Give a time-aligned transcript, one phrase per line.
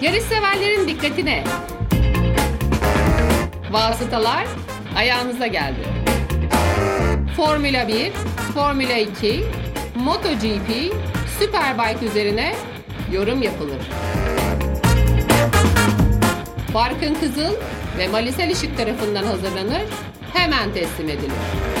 [0.00, 1.44] Yarış severlerin dikkatine.
[3.70, 4.46] Vasıtalar
[4.96, 5.80] ayağınıza geldi.
[7.36, 8.12] Formula 1,
[8.54, 9.44] Formula 2,
[9.94, 10.94] MotoGP,
[11.38, 12.54] Superbike üzerine
[13.12, 13.80] yorum yapılır.
[16.74, 17.54] Barkın Kızıl
[17.98, 19.82] ve Malisel Işık tarafından hazırlanır,
[20.32, 21.75] hemen teslim edilir.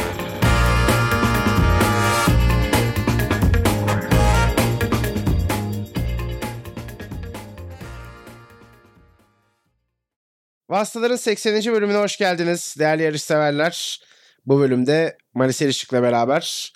[10.68, 11.72] Vastaların 80.
[11.72, 14.00] bölümüne hoş geldiniz değerli yarışseverler.
[14.46, 16.72] Bu bölümde Manis Erişik'le beraber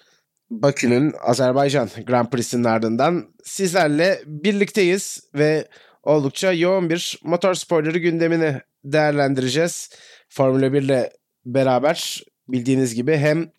[0.50, 5.68] Bakü'nün Azerbaycan Grand Prix'sinin ardından sizlerle birlikteyiz ve
[6.02, 9.90] oldukça yoğun bir motor sporları gündemini değerlendireceğiz.
[10.28, 11.12] Formula 1 ile
[11.44, 13.50] beraber bildiğiniz gibi hem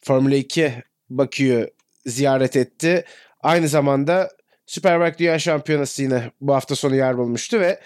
[0.00, 0.72] Formula 2
[1.10, 1.70] Bakü'yü
[2.06, 3.04] ziyaret etti.
[3.40, 4.30] Aynı zamanda
[4.66, 7.80] Superbike Dünya Şampiyonası yine bu hafta sonu yer bulmuştu ve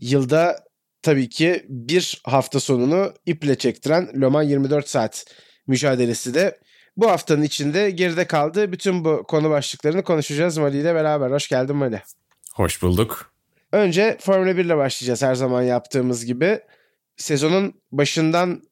[0.00, 0.63] yılda
[1.04, 5.24] tabii ki bir hafta sonunu iple çektiren Le Mans 24 saat
[5.66, 6.58] mücadelesi de
[6.96, 8.72] bu haftanın içinde geride kaldı.
[8.72, 11.30] Bütün bu konu başlıklarını konuşacağız Mali ile beraber.
[11.30, 12.02] Hoş geldin Mali.
[12.54, 13.32] Hoş bulduk.
[13.72, 16.60] Önce Formula 1 ile başlayacağız her zaman yaptığımız gibi.
[17.16, 18.62] Sezonun başından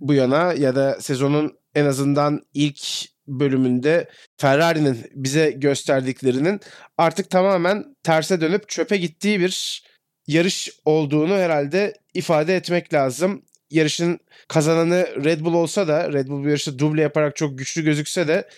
[0.00, 2.80] bu yana ya da sezonun en azından ilk
[3.26, 6.60] bölümünde Ferrari'nin bize gösterdiklerinin
[6.98, 9.82] artık tamamen terse dönüp çöpe gittiği bir
[10.26, 13.42] yarış olduğunu herhalde ifade etmek lazım.
[13.70, 18.28] Yarışın kazananı Red Bull olsa da Red Bull bu yarışta duble yaparak çok güçlü gözükse
[18.28, 18.48] de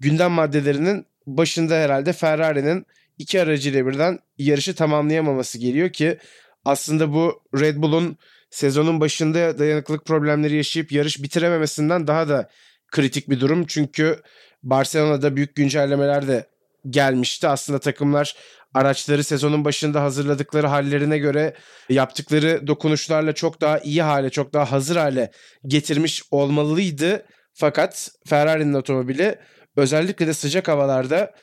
[0.00, 2.86] gündem maddelerinin başında herhalde Ferrari'nin
[3.18, 6.18] iki aracıyla birden yarışı tamamlayamaması geliyor ki
[6.64, 8.16] aslında bu Red Bull'un
[8.50, 12.50] sezonun başında dayanıklılık problemleri yaşayıp yarış bitirememesinden daha da
[12.88, 13.66] kritik bir durum.
[13.66, 14.22] Çünkü
[14.62, 16.46] Barcelona'da büyük güncellemeler de
[16.90, 17.48] gelmişti.
[17.48, 18.34] Aslında takımlar
[18.74, 21.54] araçları sezonun başında hazırladıkları hallerine göre
[21.88, 25.30] yaptıkları dokunuşlarla çok daha iyi hale, çok daha hazır hale
[25.66, 27.26] getirmiş olmalıydı.
[27.54, 29.38] Fakat Ferrari'nin otomobili
[29.76, 31.34] özellikle de sıcak havalarda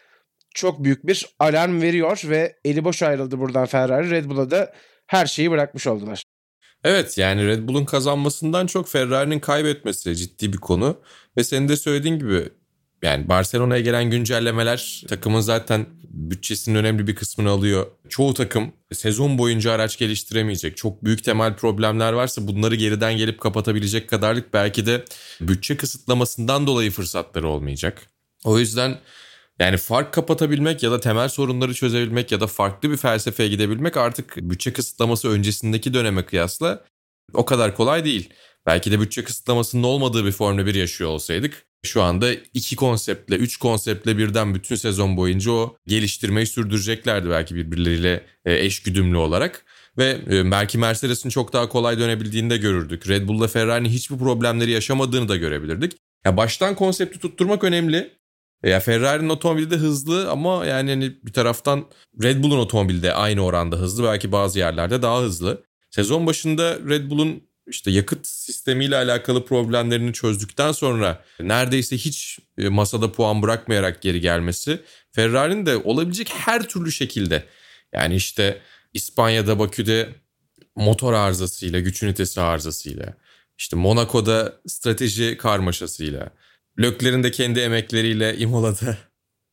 [0.56, 4.10] çok büyük bir alarm veriyor ve eli boş ayrıldı buradan Ferrari.
[4.10, 4.74] Red Bull'a da
[5.08, 6.24] her şeyi bırakmış oldular.
[6.84, 11.02] Evet yani Red Bull'un kazanmasından çok Ferrari'nin kaybetmesi ciddi bir konu.
[11.38, 12.50] Ve senin de söylediğin gibi
[13.02, 17.88] yani Barcelona'ya gelen güncellemeler takımın zaten bütçesinin önemli bir kısmını alıyor.
[18.10, 20.78] Çoğu takım sezon boyunca araç geliştiremeyecek.
[20.78, 25.06] Çok büyük temel problemler varsa bunları geriden gelip kapatabilecek kadarlık belki de
[25.42, 28.02] bütçe kısıtlamasından dolayı fırsatları olmayacak.
[28.44, 29.00] O yüzden
[29.60, 34.38] yani fark kapatabilmek ya da temel sorunları çözebilmek ya da farklı bir felsefeye gidebilmek artık
[34.38, 36.86] bütçe kısıtlaması öncesindeki döneme kıyasla
[37.34, 38.30] o kadar kolay değil.
[38.66, 43.58] Belki de bütçe kısıtlamasının olmadığı bir Formula 1 yaşıyor olsaydık şu anda iki konseptle, üç
[43.58, 49.66] konseptle birden bütün sezon boyunca o geliştirmeyi sürdüreceklerdi belki birbirleriyle e, eş güdümlü olarak.
[49.98, 53.10] Ve e, belki Mercedes'in çok daha kolay dönebildiğini de görürdük.
[53.10, 55.94] Red Bull'la Ferrari'nin hiçbir problemleri yaşamadığını da görebilirdik.
[56.26, 58.12] Ya baştan konsepti tutturmak önemli.
[58.64, 61.86] Ya Ferrari'nin otomobili de hızlı ama yani hani bir taraftan
[62.24, 64.04] Red Bull'un otomobili de aynı oranda hızlı.
[64.04, 65.64] Belki bazı yerlerde daha hızlı.
[65.90, 73.12] Sezon başında Red Bull'un işte yakıt sistemiyle alakalı problemlerini çözdükten sonra neredeyse hiç e, masada
[73.12, 74.80] puan bırakmayarak geri gelmesi
[75.12, 77.44] Ferrari'nin de olabilecek her türlü şekilde
[77.94, 78.62] yani işte
[78.94, 80.10] İspanya'da Bakü'de
[80.76, 83.14] motor arızasıyla, güç ünitesi arızasıyla,
[83.58, 86.30] işte Monaco'da strateji karmaşasıyla,
[86.80, 88.98] Lökler'in de kendi emekleriyle Imola'da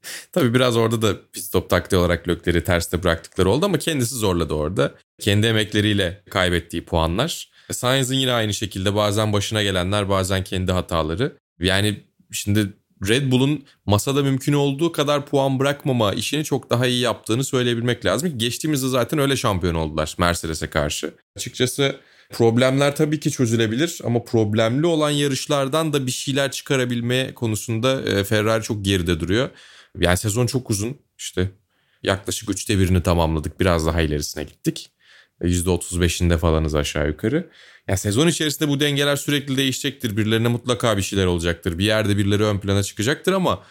[0.33, 4.55] Tabii biraz orada da pit stop taktiği olarak Lökler'i terste bıraktıkları oldu ama kendisi zorladı
[4.55, 4.95] orada.
[5.21, 7.51] Kendi emekleriyle kaybettiği puanlar.
[7.71, 11.37] E, Sainz'ın yine aynı şekilde bazen başına gelenler bazen kendi hataları.
[11.61, 12.01] Yani
[12.33, 12.73] şimdi
[13.09, 18.39] Red Bull'un masada mümkün olduğu kadar puan bırakmama işini çok daha iyi yaptığını söyleyebilmek lazım.
[18.39, 21.15] Geçtiğimizde zaten öyle şampiyon oldular Mercedes'e karşı.
[21.37, 28.25] Açıkçası problemler tabii ki çözülebilir ama problemli olan yarışlardan da bir şeyler çıkarabilme konusunda e,
[28.25, 29.51] Ferrari çok geride duruyor.
[29.99, 31.51] Yani sezon çok uzun işte
[32.03, 34.91] yaklaşık üçte birini tamamladık biraz daha ilerisine gittik.
[35.41, 37.51] %35'inde falanız aşağı yukarı.
[37.89, 40.17] Ya sezon içerisinde bu dengeler sürekli değişecektir.
[40.17, 41.79] Birilerine mutlaka bir şeyler olacaktır.
[41.79, 43.63] Bir yerde birileri ön plana çıkacaktır ama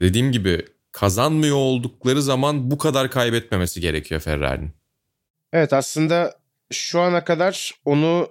[0.00, 4.72] dediğim gibi kazanmıyor oldukları zaman bu kadar kaybetmemesi gerekiyor Ferrari'nin.
[5.52, 6.34] Evet aslında
[6.70, 8.28] şu ana kadar onu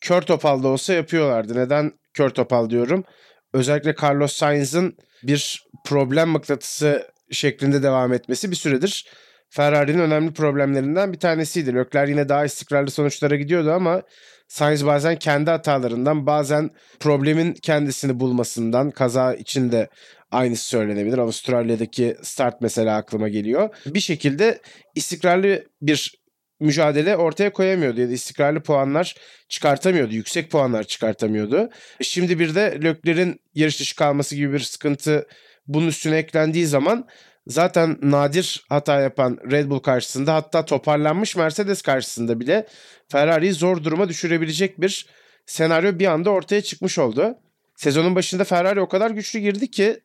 [0.00, 1.56] kör topal da olsa yapıyorlardı.
[1.56, 3.04] Neden kör topal diyorum?
[3.52, 9.06] Özellikle Carlos Sainz'ın bir problem mıknatısı şeklinde devam etmesi bir süredir
[9.52, 11.74] Ferrari'nin önemli problemlerinden bir tanesiydi.
[11.74, 14.02] Leclerc yine daha istikrarlı sonuçlara gidiyordu ama
[14.48, 16.70] Sainz bazen kendi hatalarından bazen
[17.00, 19.88] problemin kendisini bulmasından kaza içinde
[20.30, 21.18] aynısı söylenebilir.
[21.18, 23.68] Avustralya'daki start mesela aklıma geliyor.
[23.86, 24.60] Bir şekilde
[24.94, 26.22] istikrarlı bir
[26.60, 29.16] mücadele ortaya koyamıyordu ya da istikrarlı puanlar
[29.48, 30.14] çıkartamıyordu.
[30.14, 31.70] Yüksek puanlar çıkartamıyordu.
[32.00, 35.26] Şimdi bir de Lökler'in yarış dışı kalması gibi bir sıkıntı
[35.66, 37.08] bunun üstüne eklendiği zaman
[37.46, 42.66] zaten nadir hata yapan Red Bull karşısında hatta toparlanmış Mercedes karşısında bile
[43.08, 45.06] Ferrari'yi zor duruma düşürebilecek bir
[45.46, 47.34] senaryo bir anda ortaya çıkmış oldu.
[47.76, 50.00] Sezonun başında Ferrari o kadar güçlü girdi ki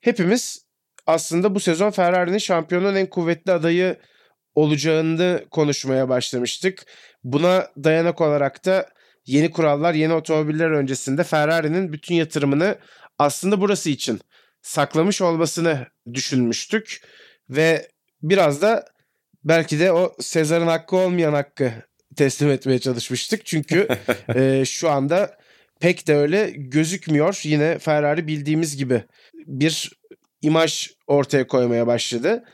[0.00, 0.66] hepimiz
[1.06, 3.96] aslında bu sezon Ferrari'nin şampiyonun en kuvvetli adayı
[4.54, 6.86] olacağını konuşmaya başlamıştık.
[7.24, 8.88] Buna dayanak olarak da
[9.26, 12.78] yeni kurallar, yeni otomobiller öncesinde Ferrari'nin bütün yatırımını
[13.18, 14.20] aslında burası için
[14.62, 17.00] saklamış olmasını düşünmüştük
[17.50, 17.88] ve
[18.22, 18.84] biraz da
[19.44, 21.72] belki de o Sezar'ın hakkı olmayan hakkı
[22.16, 23.46] teslim etmeye çalışmıştık.
[23.46, 23.88] Çünkü
[24.34, 25.38] e, şu anda
[25.80, 27.40] pek de öyle gözükmüyor.
[27.42, 29.04] Yine Ferrari bildiğimiz gibi
[29.34, 29.92] bir
[30.42, 32.44] imaj ortaya koymaya başladı.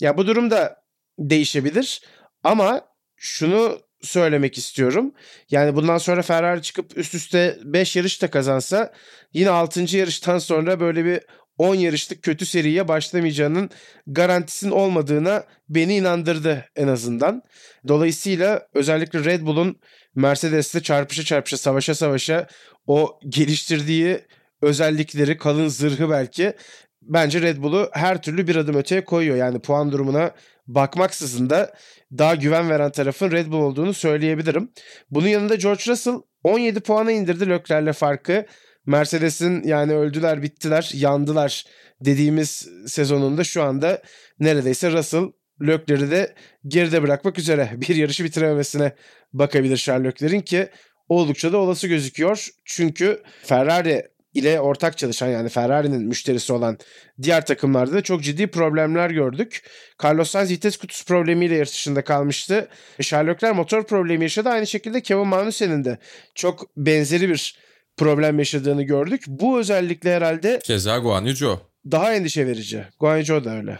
[0.00, 0.82] Ya bu durumda
[1.18, 2.02] değişebilir
[2.44, 2.80] ama
[3.16, 5.12] şunu söylemek istiyorum.
[5.50, 8.92] Yani bundan sonra Ferrari çıkıp üst üste 5 yarış da kazansa
[9.32, 9.96] yine 6.
[9.96, 11.20] yarıştan sonra böyle bir
[11.58, 13.70] 10 yarışlık kötü seriye başlamayacağının
[14.06, 17.42] garantisinin olmadığına beni inandırdı en azından.
[17.88, 19.76] Dolayısıyla özellikle Red Bull'un
[20.14, 22.46] Mercedes'le çarpışa çarpışa savaşa savaşa
[22.86, 24.20] o geliştirdiği
[24.62, 26.54] özellikleri kalın zırhı belki
[27.02, 29.36] bence Red Bull'u her türlü bir adım öteye koyuyor.
[29.36, 30.34] Yani puan durumuna
[30.66, 31.74] bakmaksızın da
[32.18, 34.72] daha güven veren tarafın Red Bull olduğunu söyleyebilirim.
[35.10, 36.14] Bunun yanında George Russell
[36.44, 38.46] 17 puana indirdi Leclerc'le farkı.
[38.88, 41.64] Mercedes'in yani öldüler, bittiler, yandılar
[42.00, 44.02] dediğimiz sezonunda şu anda
[44.40, 45.32] neredeyse Russell
[45.62, 46.34] Leclerc'i de
[46.66, 48.92] geride bırakmak üzere bir yarışı bitirememesine
[49.32, 50.68] bakabilir Charles Leclerc'in ki
[51.08, 52.48] oldukça da olası gözüküyor.
[52.64, 56.78] Çünkü Ferrari ile ortak çalışan yani Ferrari'nin müşterisi olan
[57.22, 59.62] diğer takımlarda da çok ciddi problemler gördük.
[60.04, 62.68] Carlos Sainz vites kutusu problemiyle yarış dışında kalmıştı.
[63.00, 64.48] Charles Leclerc motor problemi yaşadı.
[64.48, 65.98] Aynı şekilde Kevin Magnussen'in de
[66.34, 67.67] çok benzeri bir
[67.98, 69.24] problem yaşadığını gördük.
[69.26, 71.60] Bu özellikle herhalde Keza Guan Yu
[71.90, 72.84] daha endişe verici.
[73.00, 73.78] Guan Yu da öyle.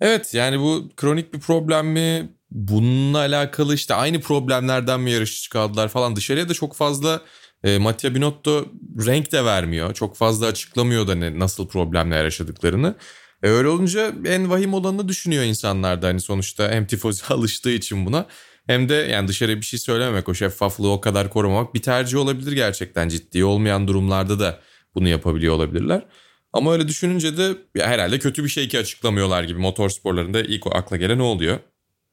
[0.00, 2.28] Evet yani bu kronik bir problem mi?
[2.50, 6.16] Bununla alakalı işte aynı problemlerden mi yarışçı kaldılar falan.
[6.16, 7.20] Dışarıya da çok fazla
[7.64, 8.66] e, Mattia Binotto
[9.06, 9.94] renk de vermiyor.
[9.94, 12.94] Çok fazla açıklamıyor da ne, nasıl problemler yaşadıklarını.
[13.42, 18.06] E, öyle olunca en vahim olanını düşünüyor insanlar da hani sonuçta hem tifozi alıştığı için
[18.06, 18.26] buna.
[18.66, 22.52] Hem de yani dışarıya bir şey söylememek, o şeffaflığı o kadar korumamak bir tercih olabilir
[22.52, 23.08] gerçekten.
[23.08, 24.60] Ciddi olmayan durumlarda da
[24.94, 26.06] bunu yapabiliyor olabilirler.
[26.52, 30.66] Ama öyle düşününce de ya herhalde kötü bir şey ki açıklamıyorlar gibi motor sporlarında ilk
[30.66, 31.58] o akla gelen ne oluyor?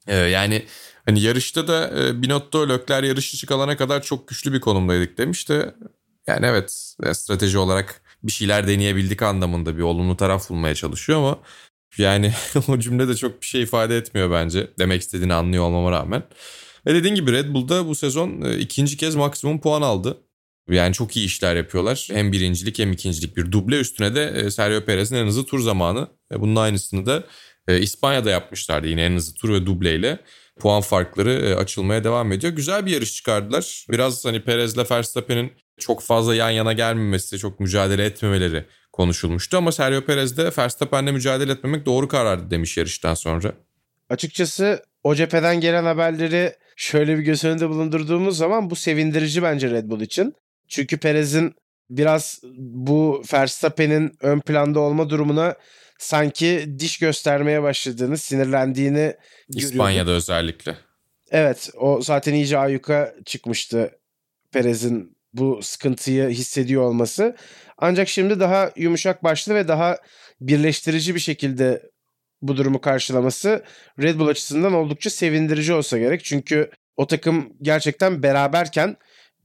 [0.08, 0.66] Ee, yani
[1.06, 5.74] hani yarışta da e, Binotto Lökler yarış dışı kalana kadar çok güçlü bir konumdaydık demişti.
[6.28, 11.40] Yani evet strateji olarak bir şeyler deneyebildik anlamında bir olumlu taraf bulmaya çalışıyor ama
[11.98, 12.34] yani
[12.68, 14.68] o cümle de çok bir şey ifade etmiyor bence.
[14.80, 16.24] Demek istediğini anlıyor olmama rağmen.
[16.86, 20.18] Ve dediğin gibi Red Bull'da bu sezon e, ikinci kez maksimum puan aldı.
[20.70, 22.08] Yani çok iyi işler yapıyorlar.
[22.12, 26.08] Hem birincilik hem ikincilik bir duble üstüne de e, Sergio Perez'in en hızlı tur zamanı.
[26.32, 27.24] Bunun aynısını da
[27.68, 30.20] e, İspanya'da yapmışlardı yine en hızlı tur ve dubleyle.
[30.60, 32.54] Puan farkları açılmaya devam ediyor.
[32.54, 33.86] Güzel bir yarış çıkardılar.
[33.90, 39.58] Biraz hani Perez'le Verstappen'in çok fazla yan yana gelmemesi, çok mücadele etmemeleri konuşulmuştu.
[39.58, 43.54] Ama Sergio Perez de Verstappen'le mücadele etmemek doğru karardı demiş yarıştan sonra.
[44.10, 49.90] Açıkçası o cepheden gelen haberleri şöyle bir göz önünde bulundurduğumuz zaman bu sevindirici bence Red
[49.90, 50.36] Bull için.
[50.68, 51.56] Çünkü Perez'in
[51.90, 55.56] biraz bu Verstappen'in ön planda olma durumuna
[56.00, 59.14] sanki diş göstermeye başladığını, sinirlendiğini
[59.50, 60.24] İspanya'da görüyorduk.
[60.24, 60.76] özellikle.
[61.32, 63.92] Evet, o zaten iyice ayyuka çıkmıştı
[64.52, 67.36] Perez'in bu sıkıntıyı hissediyor olması.
[67.78, 69.98] Ancak şimdi daha yumuşak başlı ve daha
[70.42, 71.90] birleştirici bir şekilde
[72.42, 73.64] bu durumu karşılaması
[74.02, 76.24] Red Bull açısından oldukça sevindirici olsa gerek.
[76.24, 78.98] Çünkü o takım gerçekten beraberken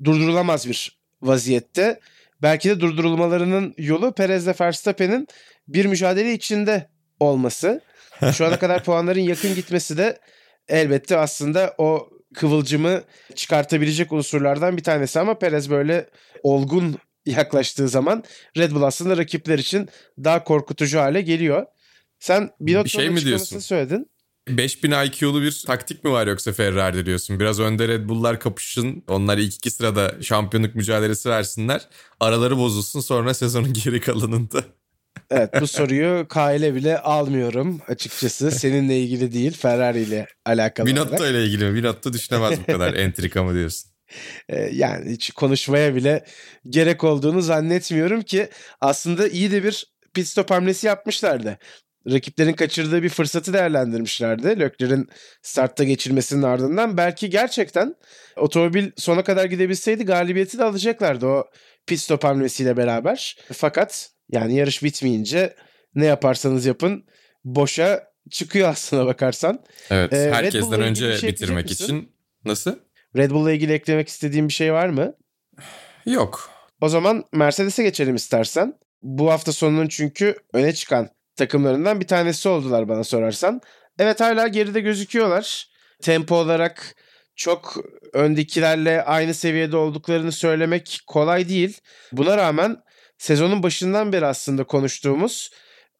[0.04, 2.00] durdurulamaz bir vaziyette.
[2.42, 5.28] Belki de durdurulmalarının yolu Perez'le Verstappen'in
[5.68, 6.88] bir mücadele içinde
[7.20, 7.80] olması.
[8.32, 10.18] Şu ana kadar puanların yakın gitmesi de
[10.68, 13.02] elbette aslında o kıvılcımı
[13.34, 16.10] çıkartabilecek unsurlardan bir tanesi ama Perez böyle
[16.42, 18.24] olgun yaklaştığı zaman
[18.56, 19.88] Red Bull aslında rakipler için
[20.24, 21.66] daha korkutucu hale geliyor.
[22.18, 23.58] Sen Binotto'nun Bir şey mi diyorsun?
[23.58, 24.10] söyledin.
[24.48, 27.40] 5000 IQ'lu bir taktik mi var yoksa Ferrari'de diyorsun?
[27.40, 29.04] Biraz önde Red Bull'lar kapışsın.
[29.08, 31.88] Onlar ilk iki sırada şampiyonluk mücadelesi versinler.
[32.20, 34.64] Araları bozulsun sonra sezonun geri kalanında.
[35.30, 38.50] Evet bu soruyu Kail'e bile almıyorum açıkçası.
[38.50, 41.06] Seninle ilgili değil Ferrari ile alakalı olarak.
[41.08, 41.74] Binotto ile ilgili mi?
[41.74, 43.90] Binotto düşünemez bu kadar entrika mı diyorsun?
[44.48, 46.24] Ee, yani hiç konuşmaya bile
[46.68, 48.48] gerek olduğunu zannetmiyorum ki
[48.80, 51.58] aslında iyi de bir pit stop hamlesi yapmışlardı.
[52.10, 54.60] rakiplerin kaçırdığı bir fırsatı değerlendirmişlerdi.
[54.60, 55.08] Leclerc'in
[55.42, 56.96] startta geçirmesinin ardından.
[56.96, 57.94] Belki gerçekten
[58.36, 61.44] otomobil sona kadar gidebilseydi galibiyeti de alacaklardı o
[61.86, 63.36] pit stop hamlesiyle beraber.
[63.52, 65.56] Fakat yani yarış bitmeyince
[65.94, 67.04] ne yaparsanız yapın
[67.44, 69.64] boşa çıkıyor aslına bakarsan.
[69.90, 72.12] Evet Ee, herkesten önce şey bitirmek için.
[72.44, 72.74] Nasıl?
[73.16, 75.14] Red Bull'la ilgili eklemek istediğim bir şey var mı?
[76.06, 76.50] Yok.
[76.80, 78.74] O zaman Mercedes'e geçelim istersen.
[79.02, 83.60] Bu hafta sonunun çünkü öne çıkan takımlarından bir tanesi oldular bana sorarsan.
[83.98, 85.68] Evet hala geride gözüküyorlar.
[86.02, 86.94] Tempo olarak
[87.36, 87.76] çok
[88.12, 91.80] öndekilerle aynı seviyede olduklarını söylemek kolay değil.
[92.12, 92.76] Buna rağmen
[93.18, 95.50] sezonun başından beri aslında konuştuğumuz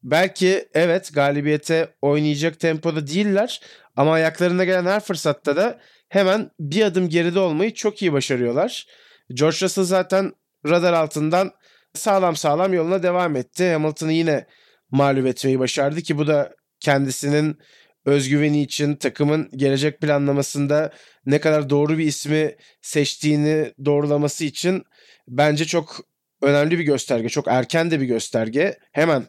[0.02, 3.60] belki evet galibiyete oynayacak tempoda değiller
[3.96, 8.86] ama ayaklarına gelen her fırsatta da hemen bir adım geride olmayı çok iyi başarıyorlar.
[9.34, 10.32] George Russell zaten
[10.66, 11.52] radar altından
[11.94, 13.72] sağlam sağlam yoluna devam etti.
[13.72, 14.46] Hamilton'ı yine
[14.90, 17.58] mağlup etmeyi başardı ki bu da kendisinin
[18.04, 20.92] özgüveni için takımın gelecek planlamasında
[21.26, 24.84] ne kadar doğru bir ismi seçtiğini doğrulaması için
[25.28, 26.00] bence çok
[26.44, 27.28] önemli bir gösterge.
[27.28, 28.78] Çok erken de bir gösterge.
[28.92, 29.26] Hemen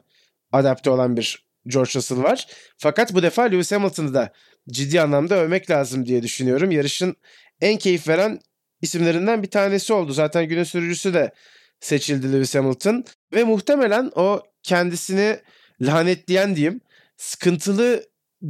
[0.52, 2.48] adapte olan bir George Russell var.
[2.78, 4.34] Fakat bu defa Lewis Hamilton'ı da
[4.70, 6.72] ciddi anlamda övmek lazım diye düşünüyorum.
[6.72, 7.16] Yarışın
[7.62, 8.40] en keyif veren
[8.82, 10.14] isimlerinden bir tanesi oldu.
[10.14, 11.32] Zaten günün sürücüsü de
[11.80, 13.06] seçildi Lewis Hamilton.
[13.34, 15.40] Ve muhtemelen o kendisini
[15.82, 16.82] lanetleyen diyeyim
[17.18, 18.04] sıkıntılı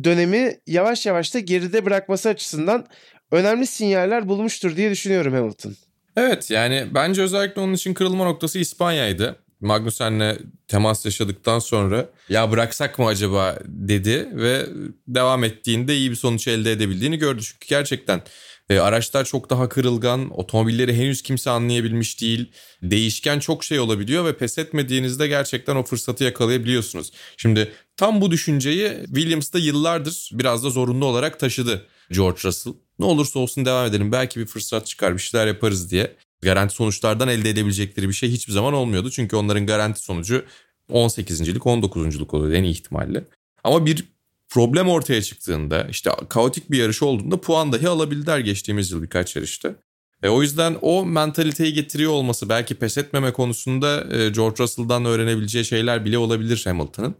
[0.03, 2.88] dönemi yavaş yavaş da geride bırakması açısından
[3.31, 5.75] önemli sinyaller bulmuştur diye düşünüyorum Hamilton.
[6.15, 9.36] Evet yani bence özellikle onun için kırılma noktası İspanya'ydı.
[9.60, 14.65] Magnussen'le temas yaşadıktan sonra ya bıraksak mı acaba dedi ve
[15.07, 17.41] devam ettiğinde iyi bir sonuç elde edebildiğini gördü.
[17.43, 18.22] Çünkü gerçekten
[18.69, 22.51] e, araçlar çok daha kırılgan, otomobilleri henüz kimse anlayabilmiş değil.
[22.84, 27.12] Değişken çok şey olabiliyor ve pes etmediğinizde gerçekten o fırsatı yakalayabiliyorsunuz.
[27.38, 32.74] Şimdi tam bu düşünceyi Williams da yıllardır biraz da zorunlu olarak taşıdı George Russell.
[32.99, 36.15] Ne olursa olsun devam edelim belki bir fırsat çıkar bir şeyler yaparız diye.
[36.41, 39.11] Garanti sonuçlardan elde edebilecekleri bir şey hiçbir zaman olmuyordu.
[39.11, 40.45] Çünkü onların garanti sonucu
[40.89, 43.23] 18.lik 19.luk oluyordu en iyi ihtimalle.
[43.63, 44.05] Ama bir
[44.49, 49.75] problem ortaya çıktığında işte kaotik bir yarış olduğunda puan dahi alabildiler geçtiğimiz yıl birkaç yarışta.
[50.23, 55.65] E, o yüzden o mentaliteyi getiriyor olması belki pes etmeme konusunda e, George Russell'dan öğrenebileceği
[55.65, 57.15] şeyler bile olabilir Hamilton'ın.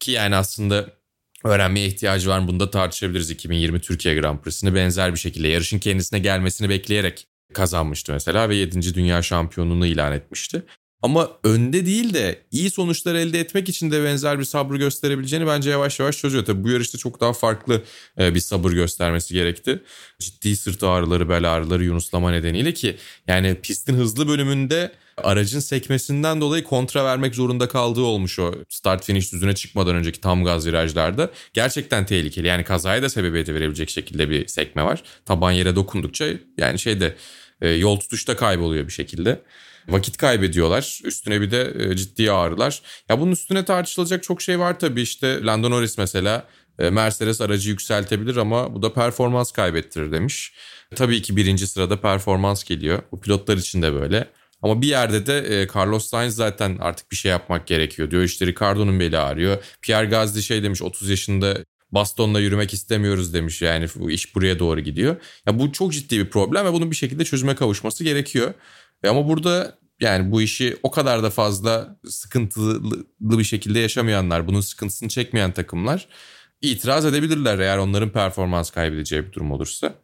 [0.00, 0.88] Ki yani aslında
[1.44, 6.18] öğrenmeye ihtiyacı var bunu da tartışabiliriz 2020 Türkiye Grand Prix'sini benzer bir şekilde yarışın kendisine
[6.18, 8.94] gelmesini bekleyerek kazanmıştı mesela ve 7.
[8.94, 10.62] Dünya Şampiyonluğunu ilan etmişti.
[11.02, 15.70] Ama önde değil de iyi sonuçlar elde etmek için de benzer bir sabrı gösterebileceğini bence
[15.70, 16.44] yavaş yavaş çözüyor.
[16.44, 17.82] Tabii bu yarışta çok daha farklı
[18.18, 19.82] e, bir sabır göstermesi gerekti.
[20.18, 24.92] Ciddi sırt ağrıları, bel ağrıları, yunuslama nedeniyle ki yani pistin hızlı bölümünde
[25.22, 30.44] aracın sekmesinden dolayı kontra vermek zorunda kaldığı olmuş o start finish düzüne çıkmadan önceki tam
[30.44, 31.30] gaz virajlarda.
[31.52, 32.46] Gerçekten tehlikeli.
[32.46, 35.02] Yani kazaya da sebebiyet verebilecek şekilde bir sekme var.
[35.24, 36.26] Taban yere dokundukça
[36.58, 37.16] yani şeyde
[37.60, 39.42] e, yol tutuşta kayboluyor bir şekilde
[39.88, 41.00] vakit kaybediyorlar.
[41.04, 42.82] Üstüne bir de e, ciddi ağrılar.
[43.08, 45.02] Ya bunun üstüne tartışılacak çok şey var tabii.
[45.02, 46.46] İşte Lando Norris mesela
[46.78, 50.52] e, Mercedes aracı yükseltebilir ama bu da performans kaybettirir demiş.
[50.94, 53.02] Tabii ki birinci sırada performans geliyor.
[53.12, 54.28] Bu pilotlar için de böyle.
[54.66, 58.22] Ama bir yerde de e, Carlos Sainz zaten artık bir şey yapmak gerekiyor diyor.
[58.22, 59.64] İşte Ricardo'nun beli ağrıyor.
[59.82, 63.62] Pierre Gasly şey demiş 30 yaşında bastonla yürümek istemiyoruz demiş.
[63.62, 65.16] Yani bu iş buraya doğru gidiyor.
[65.46, 68.54] Ya bu çok ciddi bir problem ve bunun bir şekilde çözüme kavuşması gerekiyor.
[69.04, 74.60] E ama burada yani bu işi o kadar da fazla sıkıntılı bir şekilde yaşamayanlar, bunun
[74.60, 76.08] sıkıntısını çekmeyen takımlar
[76.62, 79.94] itiraz edebilirler eğer onların performans kaybedeceği bir durum olursa.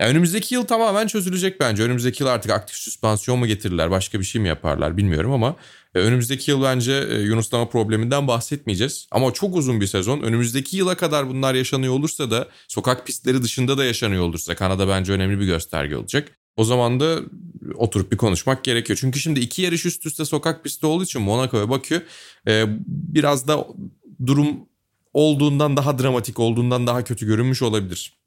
[0.00, 1.82] Yani önümüzdeki yıl tamamen çözülecek bence.
[1.82, 5.56] Önümüzdeki yıl artık aktif süspansiyon mu getirirler, başka bir şey mi yaparlar bilmiyorum ama
[5.94, 9.06] e, önümüzdeki yıl bence e, yunuslama probleminden bahsetmeyeceğiz.
[9.10, 10.20] Ama çok uzun bir sezon.
[10.20, 15.12] Önümüzdeki yıla kadar bunlar yaşanıyor olursa da sokak pistleri dışında da yaşanıyor olursa Kanada bence
[15.12, 16.28] önemli bir gösterge olacak.
[16.56, 17.20] O zaman da
[17.74, 18.98] oturup bir konuşmak gerekiyor.
[19.00, 22.06] Çünkü şimdi iki yarış üst üste sokak pisti olduğu için Monaco ve Bakü
[22.48, 23.66] e, biraz da
[24.26, 24.56] durum
[25.12, 28.19] olduğundan daha dramatik olduğundan daha kötü görünmüş olabilir.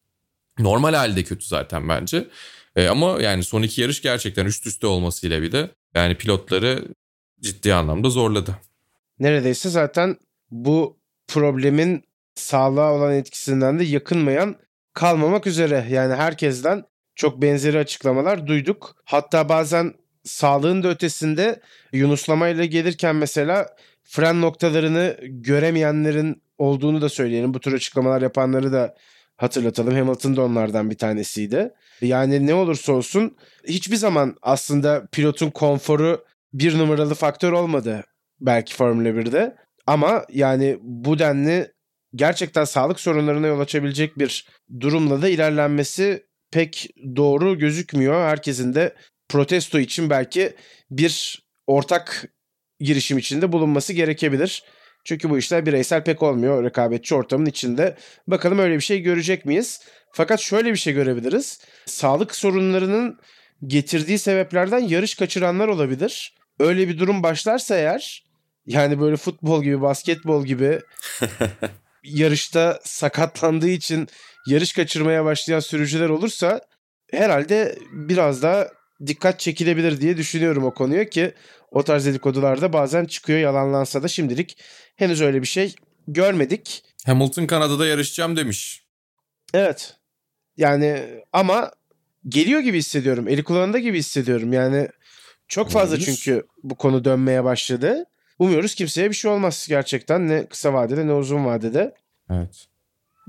[0.60, 2.28] Normal halde kötü zaten bence.
[2.76, 6.88] E, ama yani son iki yarış gerçekten üst üste olmasıyla bir de yani pilotları
[7.42, 8.56] ciddi anlamda zorladı.
[9.20, 10.18] Neredeyse zaten
[10.52, 12.04] bu problemin
[12.36, 14.56] sağlığa olan etkisinden de yakınmayan
[14.94, 15.88] kalmamak üzere.
[15.90, 16.84] Yani herkesten
[17.16, 18.96] çok benzeri açıklamalar duyduk.
[19.06, 19.94] Hatta bazen
[20.24, 21.60] sağlığın da ötesinde
[21.94, 23.68] yunuslamayla gelirken mesela
[24.04, 27.54] fren noktalarını göremeyenlerin olduğunu da söyleyelim.
[27.54, 28.96] Bu tür açıklamalar yapanları da
[29.38, 29.96] hatırlatalım.
[29.96, 31.74] Hamilton da onlardan bir tanesiydi.
[32.02, 33.38] Yani ne olursa olsun
[33.68, 38.04] hiçbir zaman aslında pilotun konforu bir numaralı faktör olmadı
[38.42, 39.56] belki Formula 1'de.
[39.88, 41.72] Ama yani bu denli
[42.16, 44.48] gerçekten sağlık sorunlarına yol açabilecek bir
[44.80, 48.28] durumla da ilerlenmesi pek doğru gözükmüyor.
[48.28, 48.96] Herkesin de
[49.30, 50.56] protesto için belki
[50.92, 52.26] bir ortak
[52.80, 54.64] girişim içinde bulunması gerekebilir.
[55.04, 57.98] Çünkü bu işler bireysel pek olmuyor rekabetçi ortamın içinde.
[58.28, 59.82] Bakalım öyle bir şey görecek miyiz?
[60.12, 61.60] Fakat şöyle bir şey görebiliriz.
[61.86, 63.20] Sağlık sorunlarının
[63.68, 66.36] getirdiği sebeplerden yarış kaçıranlar olabilir.
[66.60, 68.24] Öyle bir durum başlarsa eğer
[68.66, 70.80] yani böyle futbol gibi, basketbol gibi
[72.04, 74.08] yarışta sakatlandığı için
[74.48, 76.62] yarış kaçırmaya başlayan sürücüler olursa
[77.12, 78.68] herhalde biraz daha
[79.06, 81.34] dikkat çekilebilir diye düşünüyorum o konuya ki
[81.72, 84.58] o tarz dedikodularda bazen çıkıyor yalanlansa da şimdilik
[84.96, 85.76] henüz öyle bir şey
[86.08, 86.84] görmedik.
[87.06, 88.86] Hamilton Kanada'da yarışacağım demiş.
[89.54, 89.96] Evet.
[90.58, 91.72] Yani ama
[92.28, 93.28] geliyor gibi hissediyorum.
[93.28, 94.54] Eli kulağında gibi hissediyorum.
[94.54, 94.88] Yani
[95.48, 98.06] çok fazla çünkü bu konu dönmeye başladı.
[98.40, 100.28] Umuyoruz kimseye bir şey olmaz gerçekten.
[100.28, 101.96] Ne kısa vadede ne uzun vadede.
[102.32, 102.68] Evet.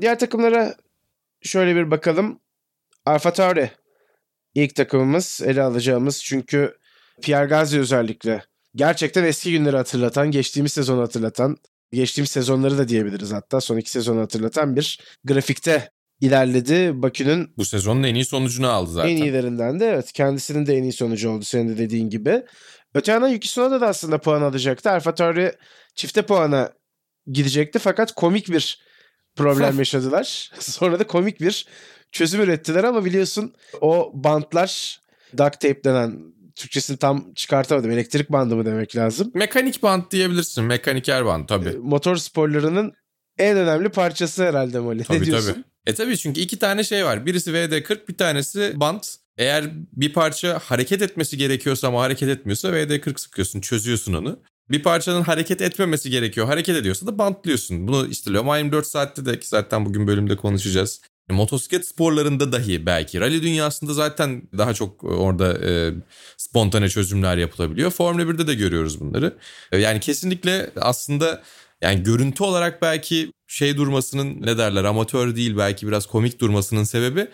[0.01, 0.75] Diğer takımlara
[1.43, 2.41] şöyle bir bakalım.
[3.07, 3.71] Alfa Tauri
[4.55, 6.75] ilk takımımız ele alacağımız çünkü
[7.23, 8.45] Pierre Gasly özellikle
[8.75, 11.57] gerçekten eski günleri hatırlatan, geçtiğimiz sezonu hatırlatan,
[11.93, 17.03] geçtiğimiz sezonları da diyebiliriz hatta son iki sezonu hatırlatan bir grafikte ilerledi.
[17.03, 19.09] Bakü'nün Bu sezonun en iyi sonucunu aldı zaten.
[19.09, 22.43] en iyilerinden de evet kendisinin de en iyi sonucu oldu senin de dediğin gibi.
[22.95, 24.91] Öte yandan Yuki Tsunoda da aslında puan alacaktı.
[24.91, 25.53] Alfa Tauri
[25.95, 26.73] çifte puana
[27.27, 28.79] gidecekti fakat komik bir
[29.37, 30.51] problem yaşadılar.
[30.59, 31.67] Sonra da komik bir
[32.15, 35.01] çözüm ürettiler ama biliyorsun o bantlar
[35.37, 37.91] duct tape denen Türkçesini tam çıkartamadım.
[37.91, 39.31] Elektrik bandı mı demek lazım.
[39.35, 40.65] Mekanik bant diyebilirsin.
[40.65, 41.69] Mekaniker bant tabii.
[41.69, 42.93] E, Motor sporlarının
[43.39, 44.99] en önemli parçası herhalde Molly.
[44.99, 45.53] ne Tabii diyorsun?
[45.53, 45.65] tabii.
[45.87, 47.27] E tabii çünkü iki tane şey var.
[47.27, 49.15] Birisi VD40 bir tanesi bant.
[49.39, 54.39] Eğer bir parça hareket etmesi gerekiyorsa ama hareket etmiyorsa VD40 sıkıyorsun çözüyorsun onu.
[54.71, 56.47] Bir parçanın hareket etmemesi gerekiyor.
[56.47, 57.89] Hareket ediyorsa da bantlıyorsun.
[57.89, 61.01] Bunu işte Le Mans 24 saatte de ki zaten bugün bölümde konuşacağız.
[61.31, 63.21] E, Motosiklet sporlarında dahi belki.
[63.21, 65.93] Rally dünyasında zaten daha çok orada e,
[66.37, 67.91] spontane çözümler yapılabiliyor.
[67.91, 69.37] Formula 1'de de görüyoruz bunları.
[69.73, 71.43] E, yani kesinlikle aslında
[71.83, 77.29] yani görüntü olarak belki şey durmasının ne derler amatör değil belki biraz komik durmasının sebebi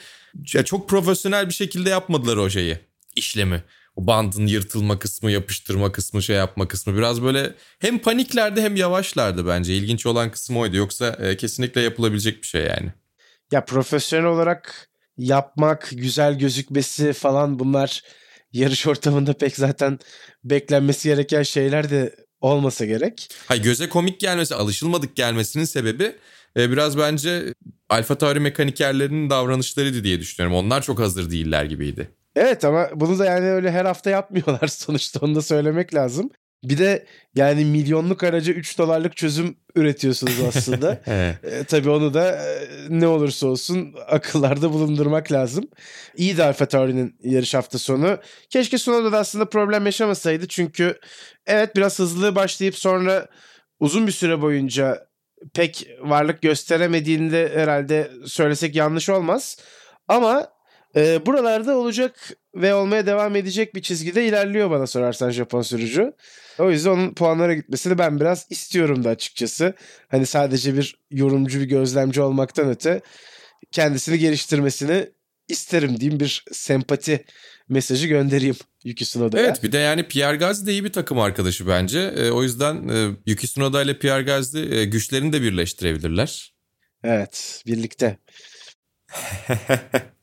[0.55, 2.79] ya çok profesyonel bir şekilde yapmadılar o şeyi
[3.17, 3.65] işlemi.
[3.97, 9.47] O bandın yırtılma kısmı, yapıştırma kısmı, şey yapma kısmı biraz böyle hem paniklerdi hem yavaşlardı
[9.47, 9.77] bence.
[9.77, 10.77] İlginç olan kısım oydu.
[10.77, 12.93] Yoksa e, kesinlikle yapılabilecek bir şey yani.
[13.53, 18.03] Ya profesyonel olarak yapmak, güzel gözükmesi falan bunlar
[18.53, 19.99] yarış ortamında pek zaten
[20.45, 23.29] beklenmesi gereken şeyler de olmasa gerek.
[23.47, 26.17] Hayır göze komik gelmesi, alışılmadık gelmesinin sebebi
[26.57, 27.55] e, biraz bence
[27.89, 30.57] Alfa Tauri mekanikerlerinin davranışlarıydı diye düşünüyorum.
[30.57, 32.11] Onlar çok hazır değiller gibiydi.
[32.37, 36.31] Evet ama bunu da yani öyle her hafta yapmıyorlar sonuçta onu da söylemek lazım.
[36.65, 41.01] Bir de yani milyonluk araca 3 dolarlık çözüm üretiyorsunuz aslında.
[41.07, 41.45] Evet.
[41.45, 45.65] e, tabii onu da e, ne olursa olsun akıllarda bulundurmak lazım.
[46.17, 48.19] İyi de Alfa Tauri'nin yarış hafta sonu.
[48.51, 50.49] Keşke Sunoda'da aslında problem yaşamasaydı.
[50.49, 50.99] Çünkü
[51.47, 53.27] evet biraz hızlı başlayıp sonra
[53.81, 55.07] uzun bir süre boyunca
[55.55, 59.57] pek varlık gösteremediğinde herhalde söylesek yanlış olmaz.
[60.09, 60.49] Ama
[60.97, 66.13] e, buralarda olacak ve olmaya devam edecek bir çizgide ilerliyor bana sorarsan Japon sürücü.
[66.59, 69.75] O yüzden onun puanlara gitmesini ben biraz istiyorum da açıkçası.
[70.09, 73.01] Hani sadece bir yorumcu bir gözlemci olmaktan öte
[73.73, 75.09] kendisini geliştirmesini
[75.49, 77.25] isterim diyeyim bir sempati
[77.69, 79.45] mesajı göndereyim Yuki Tsunoda'ya.
[79.45, 82.01] Evet bir de yani Pierre Gasly de iyi bir takım arkadaşı bence.
[82.01, 86.55] E, o yüzden e, Yuki Tsunoda ile Pierre Gasly e, güçlerini de birleştirebilirler.
[87.05, 88.19] Evet birlikte.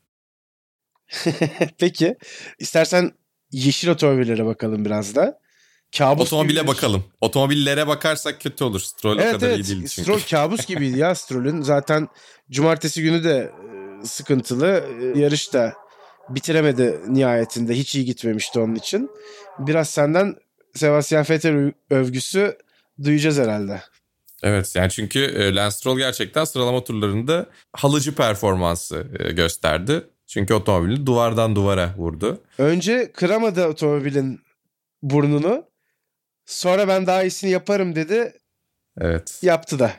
[1.78, 2.16] Peki
[2.58, 3.12] istersen
[3.52, 5.40] yeşil otomobillere bakalım biraz da.
[5.98, 7.04] Kabus Otomobile gibi bir- bakalım.
[7.20, 8.80] Otomobillere bakarsak kötü olur.
[8.80, 9.58] Stroll Evet kadar evet.
[9.58, 10.02] iyi değil çünkü.
[10.02, 11.62] Stroll kabus gibiydi ya Stroll'ün.
[11.62, 12.08] Zaten
[12.50, 13.52] cumartesi günü de
[14.02, 14.84] e, sıkıntılı.
[15.16, 15.74] E, Yarış da
[16.28, 17.74] bitiremedi nihayetinde.
[17.74, 19.10] Hiç iyi gitmemişti onun için.
[19.58, 20.34] Biraz senden
[20.74, 22.58] Sebastian Vettel övgüsü
[23.04, 23.82] duyacağız herhalde.
[24.42, 30.04] Evet yani çünkü e, Lance Stroll gerçekten sıralama turlarında halıcı performansı gösterdi.
[30.28, 32.40] Çünkü otomobilini duvardan duvara vurdu.
[32.58, 34.40] Önce kıramadı otomobilin
[35.02, 35.64] burnunu.
[36.46, 38.32] Sonra ben daha iyisini yaparım dedi.
[39.00, 39.38] Evet.
[39.42, 39.92] Yaptı da.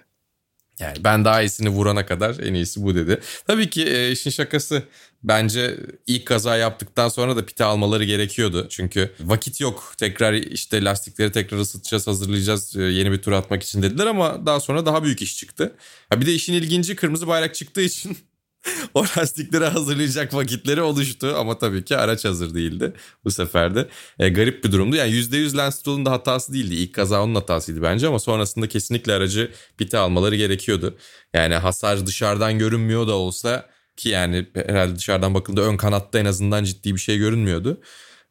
[0.80, 3.20] Yani ben daha iyisini vurana kadar en iyisi bu dedi.
[3.48, 4.84] Tabii ki e, işin şakası
[5.24, 8.68] bence ilk kaza yaptıktan sonra da pite almaları gerekiyordu.
[8.70, 9.94] Çünkü vakit yok.
[9.98, 14.60] Tekrar işte lastikleri tekrar ısıtacağız, hazırlayacağız e, yeni bir tur atmak için dediler ama daha
[14.60, 15.76] sonra daha büyük iş çıktı.
[16.10, 18.18] Ha bir de işin ilginci kırmızı bayrak çıktığı için
[18.94, 22.94] o lastikleri hazırlayacak vakitleri oluştu ama tabii ki araç hazır değildi
[23.24, 23.90] bu sefer de.
[24.20, 24.96] E, garip bir durumdu.
[24.96, 26.76] Yani %100 Lance Stroll'un da hatası değildi.
[26.76, 30.98] İlk kaza onun hatasıydı bence ama sonrasında kesinlikle aracı pite almaları gerekiyordu.
[31.34, 36.64] Yani hasar dışarıdan görünmüyor da olsa ki yani herhalde dışarıdan bakıldığında ön kanatta en azından
[36.64, 37.82] ciddi bir şey görünmüyordu.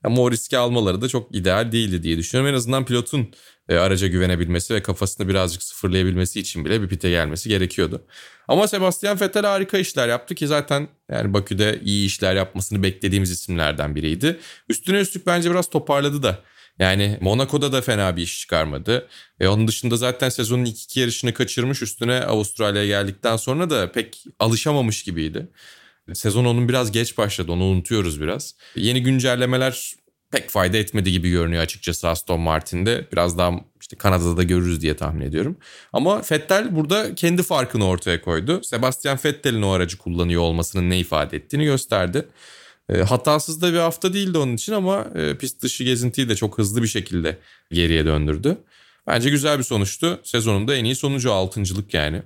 [0.05, 2.55] Ama o riski almaları da çok ideal değildi diye düşünüyorum.
[2.55, 3.29] En azından pilotun
[3.69, 8.03] e, araca güvenebilmesi ve kafasını birazcık sıfırlayabilmesi için bile bir pite gelmesi gerekiyordu.
[8.49, 13.95] Ama Sebastian Vettel harika işler yaptı ki zaten yani Bakü'de iyi işler yapmasını beklediğimiz isimlerden
[13.95, 14.41] biriydi.
[14.69, 16.39] Üstüne üstlük bence biraz toparladı da.
[16.79, 19.09] Yani Monaco'da da fena bir iş çıkarmadı.
[19.41, 21.83] E onun dışında zaten sezonun ilk iki yarışını kaçırmış.
[21.83, 25.49] Üstüne Avustralya'ya geldikten sonra da pek alışamamış gibiydi.
[26.15, 28.55] Sezon onun biraz geç başladı onu unutuyoruz biraz.
[28.77, 29.95] Yeni güncellemeler
[30.31, 33.07] pek fayda etmedi gibi görünüyor açıkçası Aston Martin'de.
[33.13, 35.57] Biraz daha işte Kanada'da da görürüz diye tahmin ediyorum.
[35.93, 38.63] Ama Vettel burada kendi farkını ortaya koydu.
[38.63, 42.29] Sebastian Vettel'in o aracı kullanıyor olmasının ne ifade ettiğini gösterdi.
[42.89, 46.59] E, hatasız da bir hafta değildi onun için ama e, pist dışı gezintiyi de çok
[46.59, 47.39] hızlı bir şekilde
[47.73, 48.59] geriye döndürdü.
[49.07, 50.21] Bence güzel bir sonuçtu.
[50.25, 52.23] Sezonun da en iyi sonucu altıncılık yani.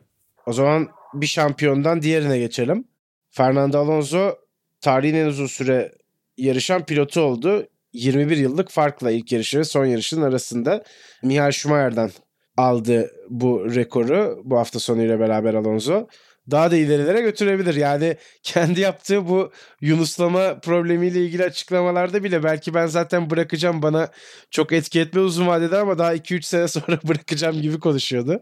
[0.47, 2.85] O zaman bir şampiyondan diğerine geçelim.
[3.31, 4.35] Fernando Alonso
[4.81, 5.93] tarihin en uzun süre
[6.37, 7.67] yarışan pilotu oldu.
[7.93, 10.85] 21 yıllık farkla ilk yarışı ve son yarışın arasında
[11.23, 12.11] Michael Schumacher'dan
[12.57, 16.07] aldı bu rekoru bu hafta sonuyla beraber Alonso.
[16.51, 17.75] Daha da ilerilere götürebilir.
[17.75, 24.11] Yani kendi yaptığı bu yunuslama problemiyle ilgili açıklamalarda bile belki ben zaten bırakacağım bana
[24.51, 28.41] çok etki etme uzun vadede ama daha 2-3 sene sonra bırakacağım gibi konuşuyordu.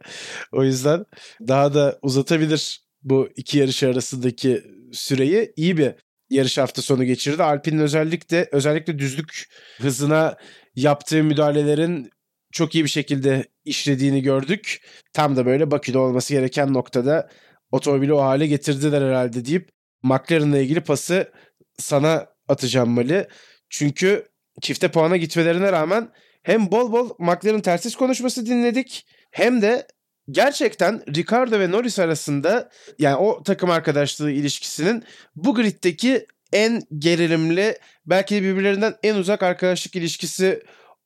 [0.52, 1.04] O yüzden
[1.48, 5.52] daha da uzatabilir bu iki yarış arasındaki süreyi.
[5.56, 5.94] iyi bir
[6.30, 7.42] yarış hafta sonu geçirdi.
[7.42, 10.36] Alpine'in özellikle özellikle düzlük hızına
[10.74, 12.10] yaptığı müdahalelerin
[12.52, 14.80] çok iyi bir şekilde işlediğini gördük.
[15.12, 17.28] Tam da böyle Bakü'de olması gereken noktada
[17.70, 19.70] otomobili o hale getirdiler herhalde deyip
[20.02, 21.32] McLaren'la ilgili pası
[21.78, 23.28] sana atacağım Mali.
[23.68, 24.28] Çünkü
[24.60, 26.08] çifte puana gitmelerine rağmen
[26.42, 29.86] hem bol bol McLaren tersiz konuşması dinledik hem de
[30.30, 35.04] gerçekten Ricardo ve Norris arasında yani o takım arkadaşlığı ilişkisinin
[35.36, 40.62] bu griddeki en gerilimli belki de birbirlerinden en uzak arkadaşlık ilişkisi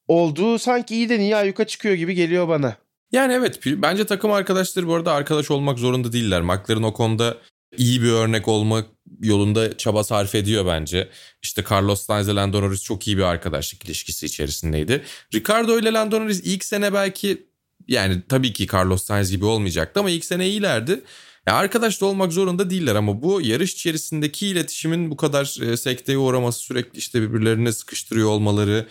[0.09, 2.77] olduğu sanki iyi ayyuka çıkıyor gibi geliyor bana.
[3.13, 6.43] Yani evet bence takım arkadaşları bu arada arkadaş olmak zorunda değiller.
[6.43, 7.37] McLaren o konuda
[7.77, 8.87] iyi bir örnek olmak
[9.23, 11.09] yolunda çaba sarf ediyor bence.
[11.43, 15.05] İşte Carlos Sainz ile Lando Norris çok iyi bir arkadaşlık ilişkisi içerisindeydi.
[15.35, 17.47] Ricardo ile Lando Norris ilk sene belki
[17.89, 21.01] yani tabii ki Carlos Sainz gibi olmayacaktı ama ilk sene iyilerdi.
[21.47, 26.19] Ya arkadaş da olmak zorunda değiller ama bu yarış içerisindeki iletişimin bu kadar e, sekteye
[26.19, 28.87] uğraması sürekli işte birbirlerine sıkıştırıyor olmaları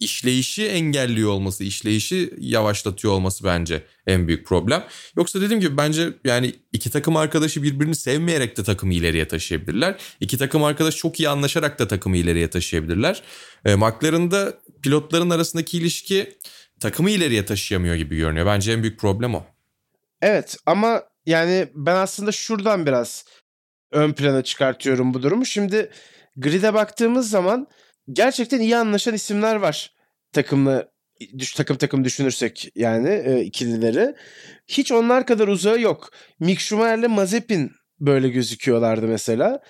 [0.00, 4.84] işleyişi engelliyor olması, işleyişi yavaşlatıyor olması bence en büyük problem.
[5.16, 9.96] Yoksa dediğim gibi bence yani iki takım arkadaşı birbirini sevmeyerek de takımı ileriye taşıyabilirler.
[10.20, 13.22] İki takım arkadaş çok iyi anlaşarak da takımı ileriye taşıyabilirler.
[13.64, 16.38] E, McLaren'da pilotların arasındaki ilişki
[16.80, 18.46] takımı ileriye taşıyamıyor gibi görünüyor.
[18.46, 19.46] Bence en büyük problem o.
[20.22, 23.24] Evet ama yani ben aslında şuradan biraz
[23.90, 25.44] ön plana çıkartıyorum bu durumu.
[25.44, 25.90] Şimdi
[26.36, 27.66] grid'e baktığımız zaman
[28.12, 29.94] gerçekten iyi anlaşan isimler var
[30.32, 30.88] takımla
[31.38, 34.14] düş, takım takım düşünürsek yani e, ikilileri.
[34.68, 36.10] Hiç onlar kadar uzağı yok.
[36.40, 39.60] Mick Schumacher'le Mazepin böyle gözüküyorlardı mesela.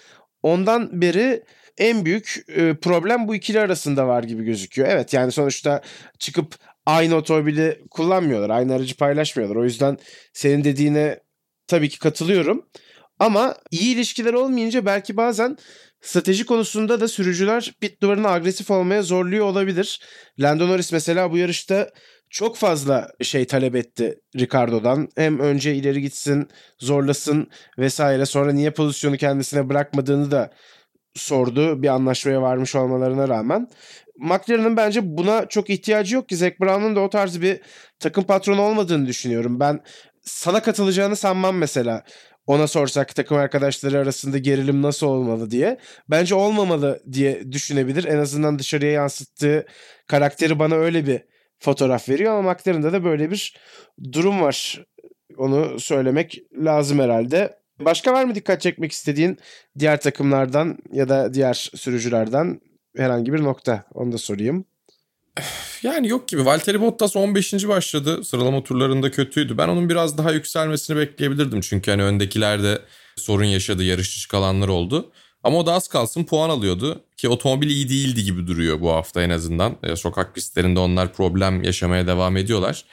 [0.43, 1.43] Ondan beri
[1.79, 4.89] en büyük e, problem bu ikili arasında var gibi gözüküyor.
[4.89, 5.83] Evet yani sonuçta
[6.19, 6.55] çıkıp
[6.89, 8.51] aynı otomobili kullanmıyorlar.
[8.51, 9.57] Aynı aracı paylaşmıyorlar.
[9.57, 9.99] O yüzden
[10.33, 11.21] senin dediğine
[11.67, 12.67] tabii ki katılıyorum.
[13.19, 15.57] Ama iyi ilişkiler olmayınca belki bazen
[16.01, 20.01] strateji konusunda da sürücüler pit duvarına agresif olmaya zorluyor olabilir.
[20.41, 21.91] Lando Norris mesela bu yarışta
[22.31, 25.09] çok fazla şey talep etti Ricardo'dan.
[25.17, 26.49] Hem önce ileri gitsin,
[26.79, 28.27] zorlasın vesaire.
[28.27, 30.51] Sonra niye pozisyonu kendisine bırakmadığını da
[31.19, 33.69] sordu bir anlaşmaya varmış olmalarına rağmen.
[34.19, 37.61] McLaren'ın bence buna çok ihtiyacı yok ki Zac Brown'un da o tarz bir
[37.99, 39.61] takım patronu olmadığını düşünüyorum.
[39.61, 39.81] Ben
[40.23, 42.05] sana katılacağını sanmam mesela.
[42.47, 45.79] Ona sorsak takım arkadaşları arasında gerilim nasıl olmalı diye.
[46.11, 48.05] Bence olmamalı diye düşünebilir.
[48.05, 49.67] En azından dışarıya yansıttığı
[50.07, 51.21] karakteri bana öyle bir
[51.59, 53.57] fotoğraf veriyor ama McLaren'da da böyle bir
[54.13, 54.85] durum var.
[55.37, 57.59] Onu söylemek lazım herhalde.
[57.81, 59.39] Başka var mı dikkat çekmek istediğin
[59.79, 62.61] diğer takımlardan ya da diğer sürücülerden
[62.97, 63.85] herhangi bir nokta?
[63.95, 64.65] Onu da sorayım.
[65.83, 66.45] Yani yok gibi.
[66.45, 67.69] Valtteri Bottas 15.
[67.69, 68.25] başladı.
[68.25, 69.59] Sıralama turlarında kötüydü.
[69.59, 71.61] Ben onun biraz daha yükselmesini bekleyebilirdim.
[71.61, 72.79] Çünkü hani öndekilerde
[73.17, 73.85] sorun yaşadı.
[73.85, 75.11] Yarış çıkalanlar oldu.
[75.45, 77.05] Ama o da az kalsın puan alıyordu.
[77.17, 79.77] Ki otomobil iyi değildi gibi duruyor bu hafta en azından.
[79.83, 82.85] E, sokak pistlerinde onlar problem yaşamaya devam ediyorlar.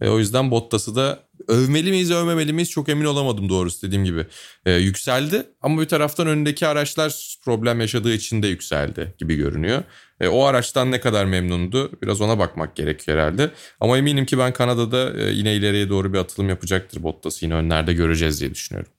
[0.00, 4.26] E, o yüzden Bottas'ı da övmeli miyiz övmemeli miyiz çok emin olamadım doğrusu dediğim gibi.
[4.66, 9.82] Ee, yükseldi ama bir taraftan önündeki araçlar problem yaşadığı için de yükseldi gibi görünüyor.
[10.20, 13.50] E, o araçtan ne kadar memnundu biraz ona bakmak gerekiyor herhalde.
[13.80, 17.92] Ama eminim ki ben Kanada'da e, yine ileriye doğru bir atılım yapacaktır Bottas'ı yine önlerde
[17.92, 18.92] göreceğiz diye düşünüyorum.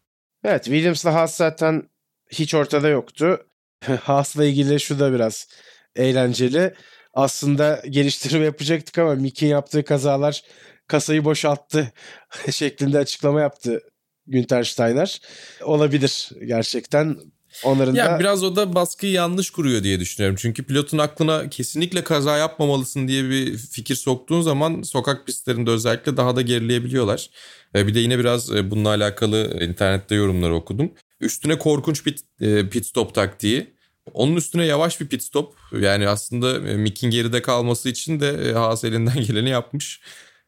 [0.44, 1.84] Evet Williams'la Haas zaten
[2.32, 3.40] hiç ortada yoktu.
[4.02, 5.48] Haas'la ilgili şu da biraz
[5.96, 6.74] eğlenceli.
[7.14, 10.44] Aslında geliştirme yapacaktık ama Mick'in yaptığı kazalar
[10.88, 11.92] kasayı boşalttı
[12.52, 13.82] şeklinde açıklama yaptı
[14.28, 15.22] Günter Steiner.
[15.62, 17.18] Olabilir gerçekten.
[17.64, 18.20] Onların ya da...
[18.20, 20.38] biraz o da baskıyı yanlış kuruyor diye düşünüyorum.
[20.40, 26.36] Çünkü pilotun aklına kesinlikle kaza yapmamalısın diye bir fikir soktuğun zaman sokak pistlerinde özellikle daha
[26.36, 27.30] da gerileyebiliyorlar.
[27.76, 30.92] Bir de yine biraz e, bununla alakalı internette yorumları okudum.
[31.22, 33.78] Üstüne korkunç bir e, pit stop taktiği.
[34.14, 35.56] Onun üstüne yavaş bir pit stop.
[35.80, 40.02] Yani aslında e, Mick'in geride kalması için de Haas elinden geleni yapmış.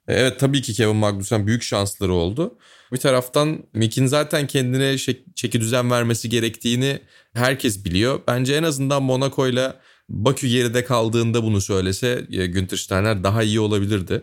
[0.10, 2.58] Evet tabii ki Kevin Magnussen büyük şansları oldu.
[2.94, 4.98] Bir taraftan Mick'in zaten kendine
[5.36, 7.00] çeki düzen vermesi gerektiğini
[7.34, 8.22] herkes biliyor.
[8.28, 9.74] Bence en azından Monaco ile
[10.10, 14.22] Bakü geride kaldığında bunu söylese Günther Steiner daha iyi olabilirdi.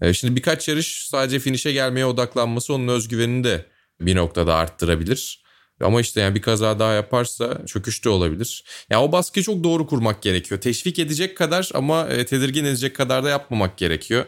[0.00, 3.66] E, şimdi birkaç yarış sadece finişe gelmeye odaklanması onun özgüvenini de
[4.00, 5.40] bir noktada arttırabilir.
[5.80, 8.64] Ama işte yani bir kaza daha yaparsa çöküş de olabilir.
[8.66, 10.60] Ya yani o baskıyı çok doğru kurmak gerekiyor.
[10.60, 14.24] Teşvik edecek kadar ama e, tedirgin edecek kadar da yapmamak gerekiyor.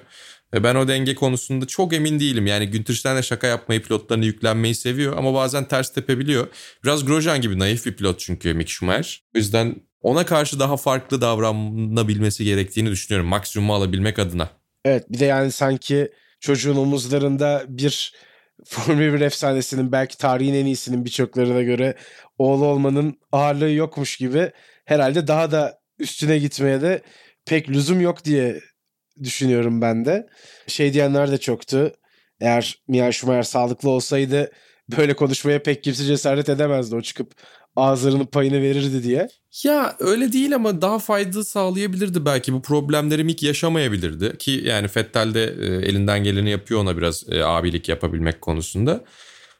[0.54, 2.46] Ben o denge konusunda çok emin değilim.
[2.46, 6.46] Yani Günther Steiner şaka yapmayı, pilotlarını yüklenmeyi seviyor ama bazen ters tepebiliyor.
[6.84, 9.22] Biraz Grosjean gibi naif bir pilot çünkü Mick Schumacher.
[9.36, 13.28] O yüzden ona karşı daha farklı davranabilmesi gerektiğini düşünüyorum.
[13.28, 14.50] Maksimumu alabilmek adına.
[14.84, 18.14] Evet bir de yani sanki çocuğun omuzlarında bir
[18.64, 21.94] Formula 1 efsanesinin belki tarihin en iyisinin birçoklarına göre
[22.38, 24.50] oğlu olmanın ağırlığı yokmuş gibi
[24.84, 27.02] herhalde daha da üstüne gitmeye de
[27.46, 28.60] pek lüzum yok diye
[29.24, 30.26] düşünüyorum ben de.
[30.66, 31.92] Şey diyenler de çoktu.
[32.40, 34.50] Eğer Mia Schumacher sağlıklı olsaydı
[34.98, 36.96] böyle konuşmaya pek kimse cesaret edemezdi.
[36.96, 37.34] O çıkıp
[37.76, 39.28] ağızlarının payını verirdi diye.
[39.64, 42.52] Ya öyle değil ama daha fayda sağlayabilirdi belki.
[42.52, 44.38] Bu problemleri Mick yaşamayabilirdi.
[44.38, 49.04] Ki yani Fettel de e, elinden geleni yapıyor ona biraz e, abilik yapabilmek konusunda.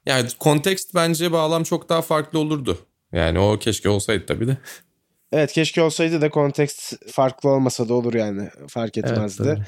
[0.06, 2.78] Yani kontekst bence bağlam çok daha farklı olurdu.
[3.12, 4.56] Yani o keşke olsaydı tabii de.
[5.32, 8.48] Evet keşke olsaydı da kontekst farklı olmasa da olur yani.
[8.68, 9.42] Fark etmezdi.
[9.46, 9.58] Evet,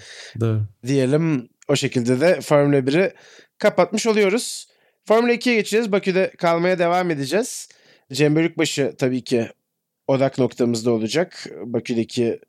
[0.41, 0.51] doğru.
[0.51, 0.63] doğru.
[0.87, 3.13] Diyelim o şekilde de Formula 1'i
[3.59, 4.69] kapatmış oluyoruz.
[5.05, 5.93] Formula 2'ye geçeceğiz.
[5.93, 7.69] Bakü'de kalmaya devam edeceğiz.
[8.13, 9.49] Cem Bölükbaşı tabii ki
[10.07, 11.47] odak noktamızda olacak.
[11.65, 12.41] Bakü'deki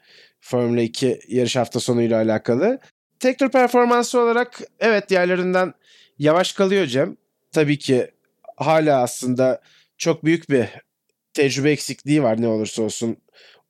[0.42, 2.80] Formula 2 yarış hafta sonuyla alakalı.
[3.20, 5.74] Tek tur performansı olarak evet diğerlerinden
[6.20, 7.18] yavaş kalıyor Cem.
[7.52, 8.12] Tabii ki
[8.58, 9.62] hala aslında
[9.98, 10.66] çok büyük bir
[11.36, 13.18] tecrübe eksikliği var ne olursa olsun.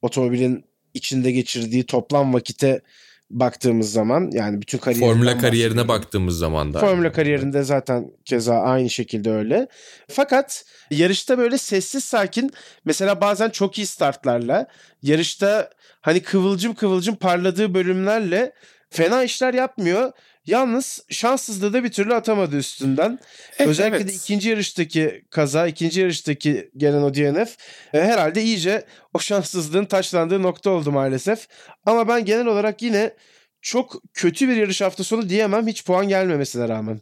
[0.02, 2.82] Otomobilin içinde geçirdiği toplam vakite
[3.30, 6.80] baktığımız zaman yani bütün kariyerine Formula kariyerine baktığımız zaman da.
[6.80, 9.68] Formula kariyerinde zaten keza aynı şekilde öyle.
[10.10, 12.52] Fakat yarışta böyle sessiz sakin
[12.86, 14.68] mesela bazen çok iyi startlarla
[15.02, 15.70] yarışta
[16.02, 18.54] hani kıvılcım kıvılcım parladığı bölümlerle
[18.90, 20.12] fena işler yapmıyor.
[20.46, 23.20] Yalnız şanssızlığı da bir türlü atamadı üstünden.
[23.58, 24.08] Evet, Özellikle evet.
[24.08, 27.58] de ikinci yarıştaki kaza, ikinci yarıştaki gelen o DNF
[27.94, 31.48] e, herhalde iyice o şanssızlığın taşlandığı nokta oldu maalesef.
[31.86, 33.14] Ama ben genel olarak yine
[33.62, 37.02] çok kötü bir yarış hafta sonu diyemem hiç puan gelmemesine rağmen.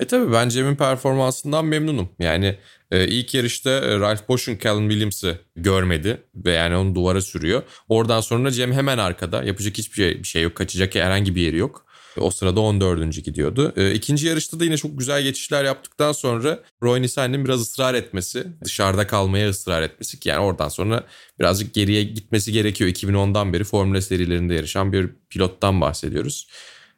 [0.00, 2.08] E tabi ben Cem'in performansından memnunum.
[2.18, 2.58] Yani
[2.90, 7.62] e, ilk yarışta e, Ralph Bosch'un Callum Williams'ı görmedi ve yani onu duvara sürüyor.
[7.88, 9.42] Oradan sonra Cem hemen arkada.
[9.42, 10.54] Yapacak hiçbir şey, bir şey yok.
[10.54, 11.85] Kaçacak herhangi bir yeri yok.
[12.20, 13.24] O sırada 14.
[13.24, 13.72] gidiyordu.
[13.76, 18.46] E, ikinci yarışta da yine çok güzel geçişler yaptıktan sonra Roy Nissan'ın biraz ısrar etmesi,
[18.64, 21.04] dışarıda kalmaya ısrar etmesi ki yani oradan sonra
[21.40, 22.90] birazcık geriye gitmesi gerekiyor.
[22.90, 26.48] 2010'dan beri Formula serilerinde yarışan bir pilottan bahsediyoruz.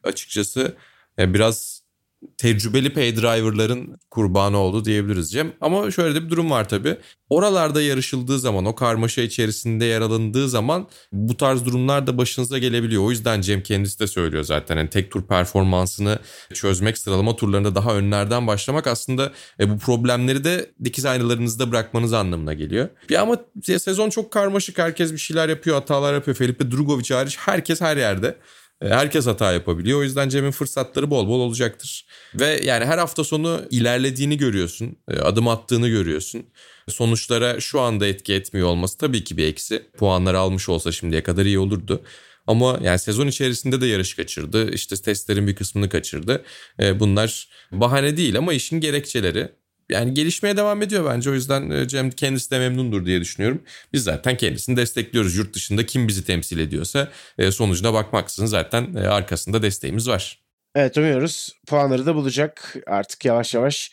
[0.05, 0.77] Açıkçası
[1.19, 1.83] e, biraz
[2.39, 5.53] tecrübeli pay driver'ların kurbanı oldu diyebiliriz Cem.
[5.61, 6.97] Ama şöyle de bir durum var tabii.
[7.31, 13.05] Oralarda yarışıldığı zaman, o karmaşa içerisinde yer alındığı zaman bu tarz durumlar da başınıza gelebiliyor.
[13.05, 14.77] O yüzden Cem kendisi de söylüyor zaten.
[14.77, 16.19] Yani tek tur performansını
[16.55, 22.55] çözmek, sıralama turlarında daha önlerden başlamak aslında e, bu problemleri de dikiz aynalarınızda bırakmanız anlamına
[22.55, 22.89] geliyor.
[23.11, 24.79] Bir ama sezon çok karmaşık.
[24.79, 26.37] Herkes bir şeyler yapıyor, hatalar yapıyor.
[26.37, 28.37] Felipe Drugovic hariç herkes her yerde.
[28.83, 30.01] E, herkes hata yapabiliyor.
[30.01, 32.07] O yüzden Cem'in fırsatları bol bol olacaktır.
[32.35, 34.97] Ve yani her hafta sonu ilerlediğini görüyorsun.
[35.09, 36.47] E, adım attığını görüyorsun.
[36.89, 39.83] Sonuçlara şu anda etki etmiyor olması tabii ki bir eksi.
[39.99, 42.03] Puanları almış olsa şimdiye kadar iyi olurdu.
[42.47, 44.71] Ama yani sezon içerisinde de yarış kaçırdı.
[44.73, 46.45] İşte testlerin bir kısmını kaçırdı.
[46.81, 49.49] E, bunlar bahane değil ama işin gerekçeleri
[49.91, 51.31] yani gelişmeye devam ediyor bence.
[51.31, 53.63] O yüzden e, Cem kendisi de memnundur diye düşünüyorum.
[53.93, 55.37] Biz zaten kendisini destekliyoruz.
[55.37, 60.43] Yurt dışında kim bizi temsil ediyorsa e, sonucuna bakmaksızın zaten e, arkasında desteğimiz var.
[60.75, 61.57] Evet umuyoruz.
[61.67, 63.93] Puanları da bulacak artık yavaş yavaş.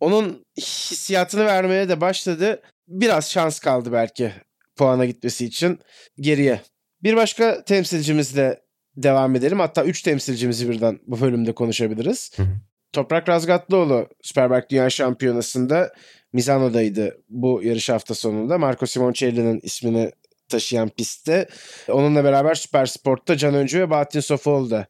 [0.00, 2.62] Onun hissiyatını vermeye de başladı.
[2.88, 4.32] Biraz şans kaldı belki
[4.76, 5.78] puana gitmesi için
[6.20, 6.60] geriye.
[7.02, 8.60] Bir başka temsilcimizle
[8.96, 9.60] devam edelim.
[9.60, 12.30] Hatta 3 temsilcimizi birden bu bölümde konuşabiliriz.
[12.36, 12.67] Hı hı.
[12.92, 15.92] Toprak Razgatlıoğlu Superbike Dünya Şampiyonası'nda
[16.32, 18.58] Misano'daydı bu yarış hafta sonunda.
[18.58, 20.10] Marco Simoncelli'nin ismini
[20.48, 21.48] taşıyan pistte.
[21.88, 24.86] Onunla beraber Süper Sport'ta Can Öncü ve Bahattin Sofoğlu da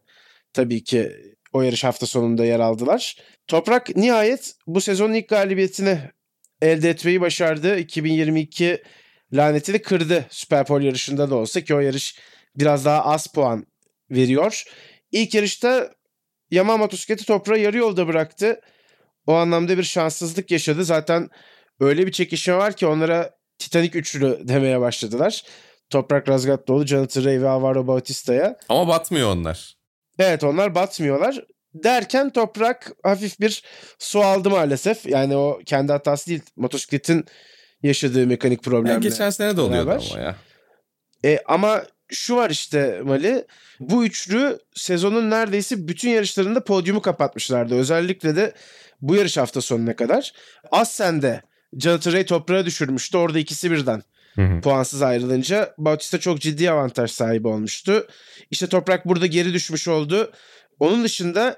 [0.53, 1.13] tabii ki
[1.53, 3.17] o yarış hafta sonunda yer aldılar.
[3.47, 5.99] Toprak nihayet bu sezonun ilk galibiyetini
[6.63, 7.79] elde etmeyi başardı.
[7.79, 8.83] 2022
[9.33, 12.19] lanetini kırdı Superpole yarışında da olsa ki o yarış
[12.57, 13.67] biraz daha az puan
[14.11, 14.65] veriyor.
[15.13, 15.91] İlk yarışta
[16.51, 18.61] Yamaha motosikleti toprağı yarı yolda bıraktı.
[19.27, 20.85] O anlamda bir şanssızlık yaşadı.
[20.85, 21.29] Zaten
[21.81, 25.43] öyle bir çekişme var ki onlara Titanic üçlü demeye başladılar.
[25.91, 28.57] Toprak Razgatlıoğlu, Jonathan Ray ve Alvaro Bautista'ya.
[28.69, 29.77] Ama batmıyor onlar.
[30.19, 31.45] Evet onlar batmıyorlar.
[31.75, 33.63] Derken Toprak hafif bir
[33.99, 35.07] su aldı maalesef.
[35.07, 36.43] Yani o kendi hatası değil.
[36.57, 37.25] Motosikletin
[37.83, 38.93] yaşadığı mekanik problemler.
[38.93, 40.09] Yani geçen sene de oluyordu beraber.
[40.13, 40.37] ama ya.
[41.25, 43.45] E, ama şu var işte Mali.
[43.81, 47.75] Bu üçlü sezonun neredeyse bütün yarışlarında podyumu kapatmışlardı.
[47.75, 48.55] Özellikle de
[49.01, 50.33] bu yarış hafta sonuna kadar.
[50.71, 51.43] Assen'de
[51.79, 53.19] Jonathan Ray toprağa düşürmüştü.
[53.19, 54.03] Orada ikisi birden
[54.35, 54.61] Hı hı.
[54.61, 58.07] puansız ayrılınca Bautista çok ciddi avantaj sahibi olmuştu.
[58.51, 60.33] İşte Toprak burada geri düşmüş oldu.
[60.81, 61.57] Onun dışında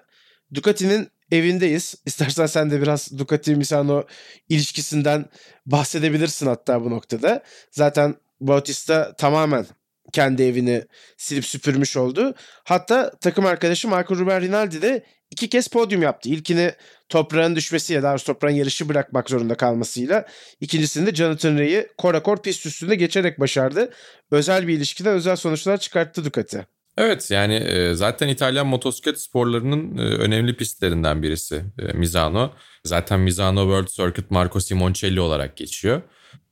[0.54, 1.94] Ducati'nin evindeyiz.
[2.06, 4.04] İstersen sen de biraz Ducati Misano
[4.48, 5.24] ilişkisinden
[5.66, 7.42] bahsedebilirsin hatta bu noktada.
[7.70, 9.66] Zaten Bautista tamamen
[10.12, 10.84] kendi evini
[11.16, 12.34] silip süpürmüş oldu.
[12.64, 16.28] Hatta takım arkadaşı Marco Ruben Rinaldi de iki kez podyum yaptı.
[16.28, 16.72] İlkini
[17.08, 20.26] toprağın düşmesiyle daha doğrusu toprağın yarışı bırakmak zorunda kalmasıyla.
[20.60, 23.90] İkincisinde Jonathan Ray'i korakor pist üstünde geçerek başardı.
[24.30, 26.66] Özel bir ilişkide özel sonuçlar çıkarttı Ducati.
[26.96, 32.50] Evet yani e, zaten İtalyan motosiklet sporlarının e, önemli pistlerinden birisi e, Misano.
[32.84, 36.02] Zaten Misano World Circuit Marco Simoncelli olarak geçiyor.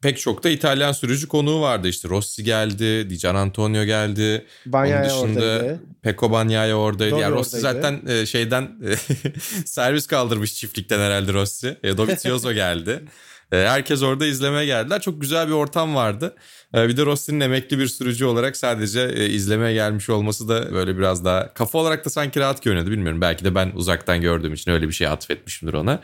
[0.03, 4.47] Pek çok da İtalyan sürücü konuğu vardı işte Rossi geldi, Di Gian Antonio geldi.
[4.67, 5.81] Banyaya Onun dışında oradaydı.
[6.03, 7.13] Pecco Bagnaia oradaydı.
[7.13, 7.83] Dobby Yani Rossi oradaydı.
[7.83, 8.97] zaten e, şeyden e,
[9.67, 11.77] servis kaldırmış çiftlikten herhalde Rossi.
[11.83, 13.05] E, Dovizioso geldi.
[13.53, 15.01] E, herkes orada izlemeye geldiler.
[15.01, 16.35] Çok güzel bir ortam vardı.
[16.75, 20.99] E, bir de Rossi'nin emekli bir sürücü olarak sadece e, izlemeye gelmiş olması da böyle
[20.99, 23.21] biraz daha kafa olarak da sanki rahat görünüyordu bilmiyorum.
[23.21, 26.01] Belki de ben uzaktan gördüğüm için öyle bir şey atfetmişimdir ona.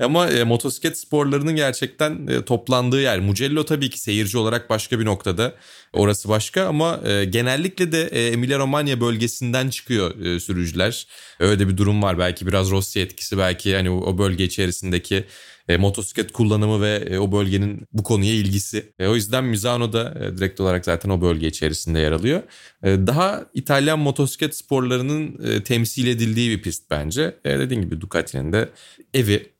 [0.00, 3.20] Ama e, motosiklet sporlarının gerçekten e, toplandığı yer.
[3.20, 5.54] Mugello tabii ki seyirci olarak başka bir noktada.
[5.92, 11.06] Orası başka ama genellikle de Emilia Romagna bölgesinden çıkıyor sürücüler.
[11.40, 12.18] Öyle bir durum var.
[12.18, 15.24] Belki biraz Rossi etkisi belki hani o bölge içerisindeki
[15.68, 18.92] e, motosiklet kullanımı ve e, o bölgenin bu konuya ilgisi.
[18.98, 22.42] E, o yüzden Misano da e, direkt olarak zaten o bölge içerisinde yer alıyor.
[22.82, 27.36] E, daha İtalyan motosiklet sporlarının e, temsil edildiği bir pist bence.
[27.44, 28.68] E, dediğim gibi Ducati'nin de
[29.14, 29.52] evi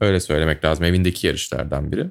[0.00, 0.84] öyle söylemek lazım.
[0.84, 2.06] Evindeki yarışlardan biri.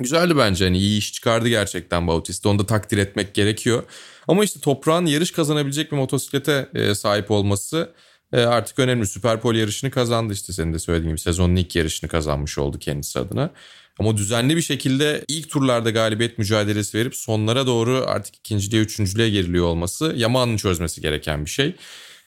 [0.00, 2.48] Güzeldi bence hani iyi iş çıkardı gerçekten Bautista.
[2.48, 3.82] Onu da takdir etmek gerekiyor.
[4.28, 7.92] Ama işte toprağın yarış kazanabilecek bir motosiklete e, sahip olması
[8.32, 9.06] e, artık önemli.
[9.06, 11.20] Superpole yarışını kazandı işte senin de söylediğin gibi.
[11.20, 13.50] Sezonun ilk yarışını kazanmış oldu kendisi adına.
[13.98, 19.66] Ama düzenli bir şekilde ilk turlarda galibiyet mücadelesi verip sonlara doğru artık ikinciliğe, üçüncülüğe geriliyor
[19.66, 21.74] olması Yamaha'nın çözmesi gereken bir şey.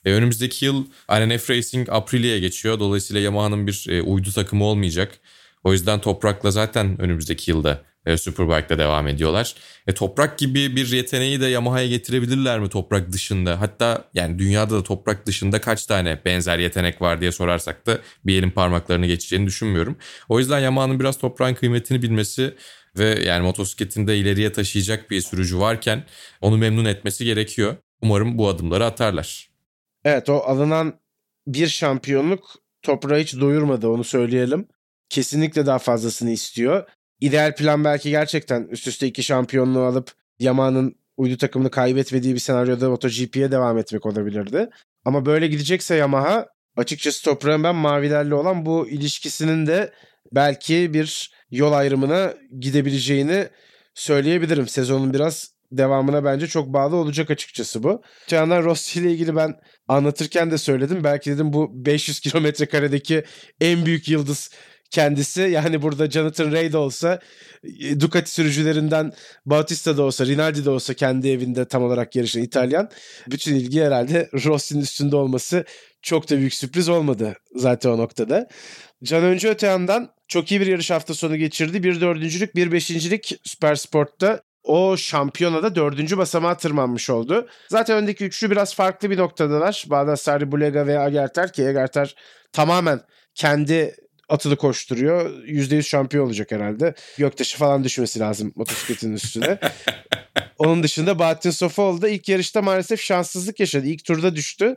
[0.06, 2.80] E, önümüzdeki yıl RNF Racing Aprilia'ya geçiyor.
[2.80, 5.20] Dolayısıyla Yamaha'nın bir e, uydu takımı olmayacak.
[5.64, 9.56] O yüzden Toprak'la zaten önümüzdeki yılda e, Superbike'da devam ediyorlar.
[9.88, 13.62] E, Toprak gibi bir yeteneği de Yamaha'ya getirebilirler mi Toprak dışında?
[13.62, 18.40] Hatta yani dünyada da Toprak dışında kaç tane benzer yetenek var diye sorarsak da bir
[18.40, 19.98] elin parmaklarını geçeceğini düşünmüyorum.
[20.30, 22.56] O yüzden Yamaha'nın biraz toprağın kıymetini bilmesi
[22.98, 26.04] ve yani motosikletini de ileriye taşıyacak bir sürücü varken
[26.42, 27.76] onu memnun etmesi gerekiyor.
[28.02, 29.50] Umarım bu adımları atarlar.
[30.06, 31.00] Evet o alınan
[31.48, 34.68] bir şampiyonluk toprağı hiç doyurmadı onu söyleyelim.
[35.10, 36.90] Kesinlikle daha fazlasını istiyor.
[37.24, 42.90] İdeal plan belki gerçekten üst üste iki şampiyonluğu alıp Yamaha'nın uydu takımını kaybetmediği bir senaryoda
[42.90, 44.70] MotoGP'ye devam etmek olabilirdi.
[45.06, 49.94] Ama böyle gidecekse Yamaha açıkçası toprağın ben mavilerle olan bu ilişkisinin de
[50.32, 53.48] belki bir yol ayrımına gidebileceğini
[53.94, 54.68] söyleyebilirim.
[54.68, 58.02] Sezonun biraz devamına bence çok bağlı olacak açıkçası bu.
[58.26, 59.56] Öte yandan Rossi ile ilgili ben
[59.88, 61.04] anlatırken de söyledim.
[61.04, 63.24] Belki dedim bu 500 kilometre karedeki
[63.62, 64.50] en büyük yıldız
[64.94, 65.42] kendisi.
[65.42, 67.20] Yani burada Jonathan Ray de olsa,
[67.80, 69.12] e, Ducati sürücülerinden
[69.46, 72.90] Bautista da olsa, Rinaldi de olsa kendi evinde tam olarak yarışan İtalyan.
[73.28, 75.66] Bütün ilgi herhalde Rossi'nin üstünde olması
[76.02, 78.48] çok da büyük sürpriz olmadı zaten o noktada.
[79.04, 81.84] Can Önce öte yandan çok iyi bir yarış hafta sonu geçirdi.
[81.84, 87.48] Bir dördüncülük, bir beşincilik Süper Sport'ta o şampiyonada dördüncü basamağa tırmanmış oldu.
[87.70, 89.86] Zaten öndeki üçlü biraz farklı bir noktadalar.
[89.88, 92.16] Baldassarri, Bulega ve Agerter ki Agerter
[92.52, 93.02] tamamen
[93.36, 93.96] kendi
[94.34, 95.44] atılı koşturuyor.
[95.44, 96.94] %100 şampiyon olacak herhalde.
[97.18, 99.60] Göktaşı falan düşmesi lazım motosikletin üstüne.
[100.58, 103.88] Onun dışında Bahattin Sofoğlu da ilk yarışta maalesef şanssızlık yaşadı.
[103.88, 104.76] İlk turda düştü.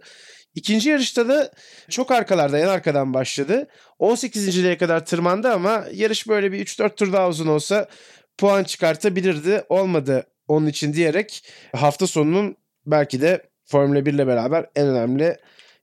[0.55, 1.51] İkinci yarışta da
[1.91, 3.69] çok arkalarda en arkadan başladı.
[4.01, 7.89] 18.liğe kadar tırmandı ama yarış böyle bir 3-4 tur daha uzun olsa
[8.39, 9.65] puan çıkartabilirdi.
[9.69, 11.45] Olmadı onun için diyerek
[11.77, 15.37] hafta sonunun belki de Formula 1 ile beraber en önemli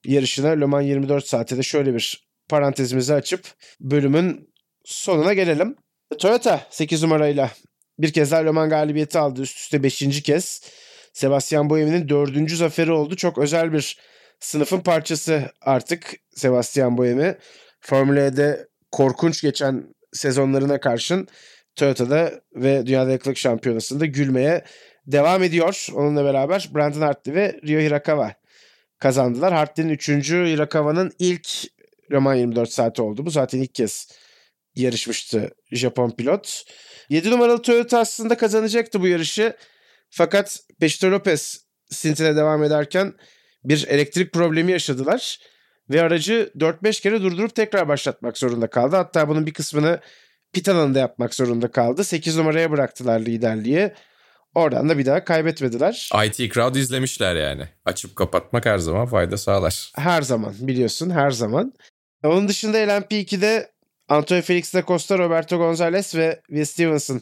[0.06, 3.46] yarışına Le Mans 24 saate de şöyle bir parantezimizi açıp
[3.80, 4.54] bölümün
[4.86, 5.76] sonuna gelelim.
[6.20, 7.52] Toyota 8 numarayla
[8.00, 9.42] bir kez daha Le Mans galibiyeti aldı.
[9.42, 10.24] Üst üste 5.
[10.24, 10.62] kez.
[11.14, 12.52] Sebastian Buemi'nin 4.
[12.52, 13.16] zaferi oldu.
[13.16, 13.98] Çok özel bir
[14.40, 17.38] sınıfın parçası artık Sebastian Buemi.
[17.82, 19.84] Formula E'de korkunç geçen
[20.14, 21.28] sezonlarına karşın
[21.76, 24.64] Toyota'da ve Dünya Dayanıklılık Şampiyonası'nda gülmeye
[25.08, 25.88] devam ediyor.
[25.94, 28.34] Onunla beraber Brandon Hartley ve Ryo Hirakawa
[29.00, 29.54] kazandılar.
[29.54, 30.10] Hartley'nin 3.
[30.10, 31.48] Hirakawa'nın ilk
[32.14, 33.26] Le Mans 24 saati oldu.
[33.26, 34.08] Bu zaten ilk kez
[34.76, 36.64] yarışmıştı Japon pilot.
[37.10, 39.58] 7 numaralı Toyota aslında kazanacaktı bu yarışı.
[40.10, 43.14] Fakat Pechito Lopez stintine devam ederken
[43.64, 45.40] bir elektrik problemi yaşadılar.
[45.90, 48.96] Ve aracı 4-5 kere durdurup tekrar başlatmak zorunda kaldı.
[48.96, 50.00] Hatta bunun bir kısmını
[50.54, 52.04] pit alanında yapmak zorunda kaldı.
[52.04, 53.92] 8 numaraya bıraktılar liderliği.
[54.56, 56.10] Oradan da bir daha kaybetmediler.
[56.26, 57.64] IT Crowd izlemişler yani.
[57.86, 59.92] Açıp kapatmak her zaman fayda sağlar.
[59.96, 61.74] Her zaman biliyorsun her zaman.
[62.24, 63.72] Onun dışında LMP2'de
[64.10, 67.22] Antonio Felix da Costa, Roberto Gonzalez ve Will Stevenson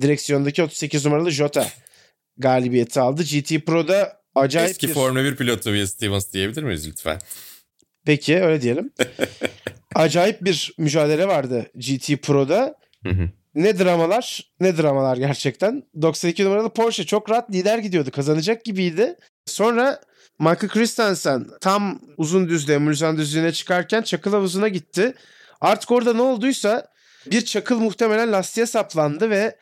[0.00, 1.68] direksiyondaki 38 numaralı Jota
[2.36, 3.22] galibiyeti aldı.
[3.22, 4.94] GT Pro'da acayip Eski bir...
[4.94, 7.18] Formula 1 pilotu Will Stevens diyebilir miyiz lütfen?
[8.04, 8.90] Peki öyle diyelim.
[9.94, 12.74] acayip bir mücadele vardı GT Pro'da.
[13.02, 13.28] Hı hı.
[13.54, 15.82] Ne dramalar ne dramalar gerçekten.
[16.02, 18.10] 92 numaralı Porsche çok rahat lider gidiyordu.
[18.10, 19.16] Kazanacak gibiydi.
[19.46, 20.00] Sonra
[20.38, 25.14] Michael Christensen tam uzun düzlüğe, Mulsanne düzlüğüne çıkarken çakıl havuzuna gitti.
[25.60, 26.86] Artık orada ne olduysa
[27.26, 29.56] bir çakıl muhtemelen lastiğe saplandı ve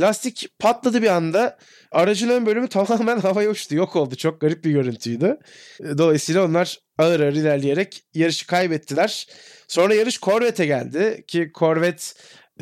[0.00, 1.58] lastik patladı bir anda.
[1.92, 3.74] Aracın ön bölümü tamamen havaya uçtu.
[3.74, 4.16] Yok oldu.
[4.16, 5.38] Çok garip bir görüntüydü.
[5.98, 9.26] Dolayısıyla onlar ağır ağır ilerleyerek yarışı kaybettiler.
[9.68, 12.04] Sonra yarış Corvette'e geldi ki Corvette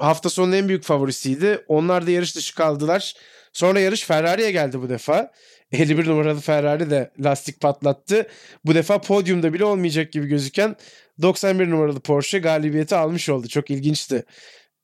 [0.01, 1.65] hafta sonunun en büyük favorisiydi.
[1.69, 3.15] Onlar da yarış dışı kaldılar.
[3.53, 5.33] Sonra yarış Ferrari'ye geldi bu defa.
[5.73, 8.27] 51 numaralı Ferrari de lastik patlattı.
[8.65, 10.77] Bu defa podyumda bile olmayacak gibi gözüken
[11.23, 13.49] 91 numaralı Porsche galibiyeti almış oldu.
[13.49, 14.25] Çok ilginçti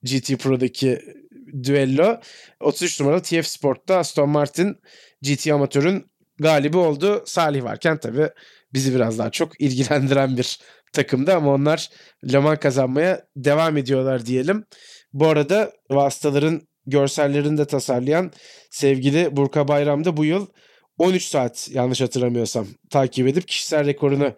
[0.02, 1.00] GT Pro'daki
[1.62, 2.20] düello.
[2.60, 4.76] 33 numaralı TF Sport'ta Aston Martin
[5.22, 6.06] GT Amatör'ün
[6.38, 7.22] galibi oldu.
[7.26, 8.28] Salih varken tabii
[8.72, 10.58] bizi biraz daha çok ilgilendiren bir
[10.92, 11.90] takımdı ama onlar
[12.32, 14.64] Le Mans kazanmaya devam ediyorlar diyelim.
[15.12, 18.32] Bu arada vasıtaların görsellerini de tasarlayan
[18.70, 20.46] sevgili Burka Bayram da bu yıl
[20.98, 24.32] 13 saat yanlış hatırlamıyorsam takip edip kişisel rekorunu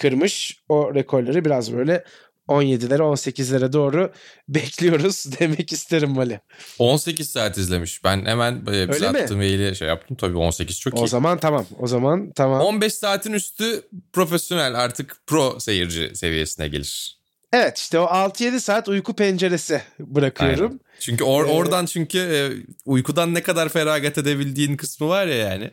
[0.00, 0.58] kırmış.
[0.68, 2.04] O rekorları biraz böyle
[2.48, 4.12] 17'lere 18'lere doğru
[4.48, 6.40] bekliyoruz demek isterim Mali.
[6.78, 8.04] 18 saat izlemiş.
[8.04, 10.16] Ben hemen e, bize Öyle attığım maili şey yaptım.
[10.16, 11.08] Tabii 18 çok O iyi.
[11.08, 11.66] zaman tamam.
[11.78, 12.60] O zaman tamam.
[12.60, 13.82] 15 saatin üstü
[14.12, 17.18] profesyonel artık pro seyirci seviyesine gelir.
[17.54, 20.66] Evet işte o 6-7 saat uyku penceresi bırakıyorum.
[20.66, 20.80] Aynen.
[21.00, 22.38] Çünkü or- Ee, oradan çünkü e,
[22.84, 25.70] uykudan ne kadar feragat edebildiğin kısmı var ya yani.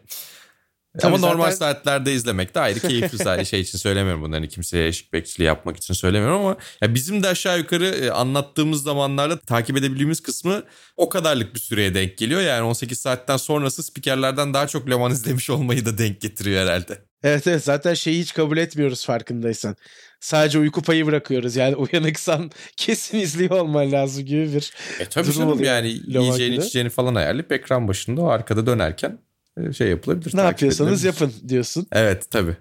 [0.99, 5.13] Tabii Ama normal zaten- saatlerde izlemek de ayrı keyifli şey için söylemiyorum bunları kimseye eşik
[5.13, 10.19] bekçiliği yapmak için söylemiyorum ama ya bizim de aşağı yukarı e, anlattığımız zamanlarda takip edebildiğimiz
[10.23, 10.63] kısmı
[10.97, 12.41] o kadarlık bir süreye denk geliyor.
[12.41, 17.01] Yani 18 saatten sonrası spikerlerden daha çok Le Mans izlemiş olmayı da denk getiriyor herhalde.
[17.23, 19.75] Evet evet zaten şeyi hiç kabul etmiyoruz farkındaysan.
[20.22, 21.55] Sadece uyku payı bırakıyoruz.
[21.55, 26.55] Yani uyanıksan kesin izliyor olman lazım gibi bir E tabii Durum canım oluyor yani yiyeceğini
[26.55, 29.19] içeceğini falan ayarlayıp ekran başında o arkada dönerken
[29.57, 30.38] e, şey yapılabilir.
[30.38, 31.88] ne yapıyorsanız yapın diyorsun.
[31.91, 32.55] Evet tabii.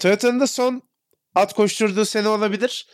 [0.00, 0.82] Toyota'nın da son
[1.34, 2.86] at koşturduğu sene olabilir.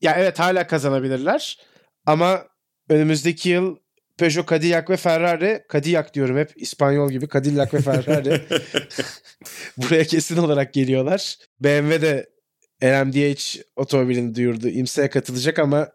[0.00, 1.58] Ya evet hala kazanabilirler.
[2.06, 2.46] Ama
[2.88, 3.76] önümüzdeki yıl
[4.18, 8.42] Peugeot, Cadillac ve Ferrari, Cadillac diyorum hep İspanyol gibi Cadillac ve Ferrari
[9.76, 11.36] buraya kesin olarak geliyorlar.
[11.60, 12.32] BMW de
[12.84, 14.68] LMDH otomobilini duyurdu.
[14.68, 15.88] IMSA'ya katılacak ama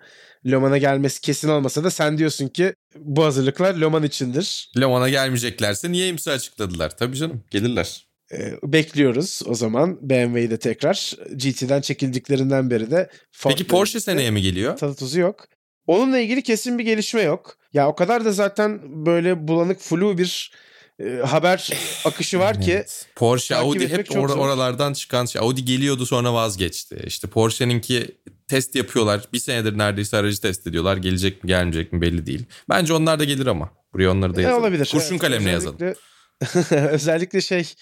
[0.46, 4.72] Le Mans'a gelmesi kesin olmasa da sen diyorsun ki bu hazırlıklar Le Mans içindir.
[4.80, 6.98] Le Mans'a gelmeyeceklerse niye imza açıkladılar?
[6.98, 8.08] Tabii canım gelirler.
[8.32, 11.16] Ee, bekliyoruz o zaman BMW'yi de tekrar.
[11.36, 13.10] GT'den çekildiklerinden beri de
[13.44, 14.78] Peki Porsche seneye mi geliyor?
[14.78, 15.46] tadı tuzu yok.
[15.88, 17.58] Onunla ilgili kesin bir gelişme yok.
[17.74, 20.52] Ya o kadar da zaten böyle bulanık flu bir
[21.00, 21.70] e, haber
[22.06, 23.08] akışı var ki Evet.
[23.16, 25.42] Porsche, Audi hep or- oralardan çıkan şey.
[25.42, 27.00] Audi geliyordu sonra vazgeçti.
[27.08, 28.18] İşte Porsche'ninki
[28.48, 29.22] test yapıyorlar.
[29.34, 30.98] Bir senedir neredeyse aracı test ediyorlar.
[30.98, 32.46] Gelecek mi gelmeyecek mi belli değil.
[32.70, 33.70] Bence onlar da gelir ama.
[33.94, 34.64] Buraya onları da E, yazalım.
[34.64, 34.90] olabilir.
[34.92, 35.98] Kurşun Evet, kalemle özellikle- yazalım.
[36.94, 37.74] özellikle şey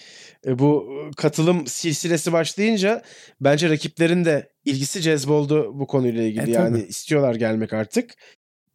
[0.46, 3.02] e, bu katılım silsilesi başlayınca
[3.40, 6.50] bence rakiplerin de ilgisi cezboldu bu konuyla ilgili.
[6.50, 6.88] E, yani tabii.
[6.88, 8.10] istiyorlar gelmek artık.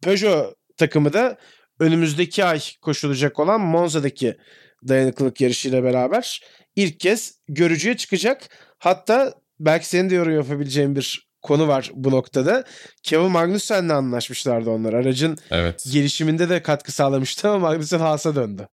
[0.02, 1.38] Peugeot takımı da
[1.82, 4.36] önümüzdeki ay koşulacak olan Monza'daki
[4.88, 6.42] dayanıklılık yarışıyla beraber
[6.76, 8.48] ilk kez görücüye çıkacak.
[8.78, 12.64] Hatta belki senin de yorum yapabileceğin bir konu var bu noktada.
[13.02, 14.92] Kevin Magnussen'le anlaşmışlardı onlar.
[14.92, 15.84] Aracın Evet.
[15.92, 18.68] gelişiminde de katkı sağlamıştı ama Magnussen Haas'a döndü.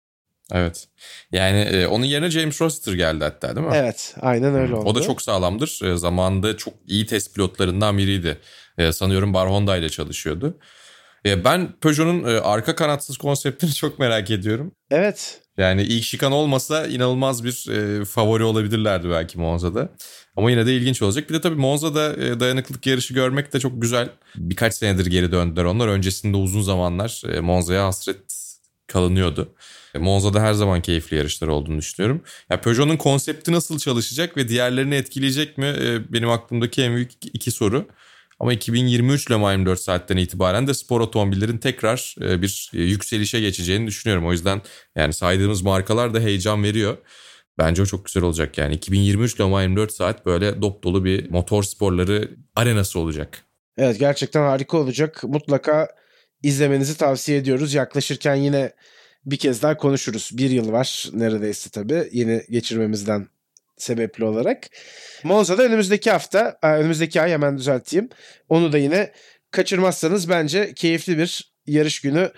[0.51, 0.87] Evet.
[1.31, 3.73] Yani e, onun yerine James Rossiter geldi hatta değil mi?
[3.75, 4.89] Evet aynen öyle oldu.
[4.89, 5.79] O da çok sağlamdır.
[5.83, 8.37] E, zamanında çok iyi test pilotlarından biriydi.
[8.77, 10.57] E, sanıyorum Bar Honda ile çalışıyordu.
[11.25, 14.71] E, ben Peugeot'un e, arka kanatsız konseptini çok merak ediyorum.
[14.91, 15.41] Evet.
[15.57, 19.89] Yani ilk şikan olmasa inanılmaz bir e, favori olabilirlerdi belki Monza'da.
[20.35, 21.29] Ama yine de ilginç olacak.
[21.29, 24.09] Bir de tabii Monza'da e, dayanıklık yarışı görmek de çok güzel.
[24.35, 25.87] Birkaç senedir geri döndüler onlar.
[25.87, 28.17] Öncesinde uzun zamanlar e, Monza'ya hasret
[28.87, 29.55] kalınıyordu.
[29.95, 32.21] E, Monza'da her zaman keyifli yarışlar olduğunu düşünüyorum.
[32.49, 35.65] Ya Peugeot'un konsepti nasıl çalışacak ve diğerlerini etkileyecek mi?
[35.65, 37.87] E, benim aklımdaki en büyük iki soru.
[38.39, 43.39] Ama 2023 Le Mans 24 saatten itibaren de spor otomobillerin tekrar e, bir e, yükselişe
[43.39, 44.27] geçeceğini düşünüyorum.
[44.27, 44.61] O yüzden
[44.95, 46.97] yani saydığımız markalar da heyecan veriyor.
[47.57, 48.75] Bence o çok güzel olacak yani.
[48.75, 53.41] 2023 Le Mans 24 saat böyle dop dolu bir motor sporları arenası olacak.
[53.77, 55.23] Evet gerçekten harika olacak.
[55.23, 55.87] Mutlaka
[56.43, 57.73] izlemenizi tavsiye ediyoruz.
[57.73, 58.71] Yaklaşırken yine
[59.25, 60.29] bir kez daha konuşuruz.
[60.33, 63.27] Bir yıl var neredeyse tabii yeni geçirmemizden
[63.77, 64.67] sebepli olarak.
[65.23, 68.09] Monza'da önümüzdeki hafta, e, önümüzdeki ay hemen düzelteyim.
[68.49, 69.11] Onu da yine
[69.51, 72.31] kaçırmazsanız bence keyifli bir yarış günü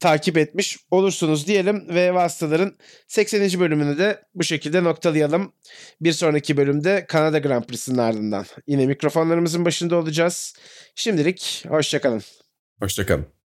[0.00, 2.78] takip etmiş olursunuz diyelim ve vasıtaların
[3.08, 3.60] 80.
[3.60, 5.52] bölümünü de bu şekilde noktalayalım.
[6.00, 10.54] Bir sonraki bölümde Kanada Grand Prix'sinin ardından yine mikrofonlarımızın başında olacağız.
[10.94, 12.22] Şimdilik hoşçakalın.
[12.80, 13.41] Hoşçakalın.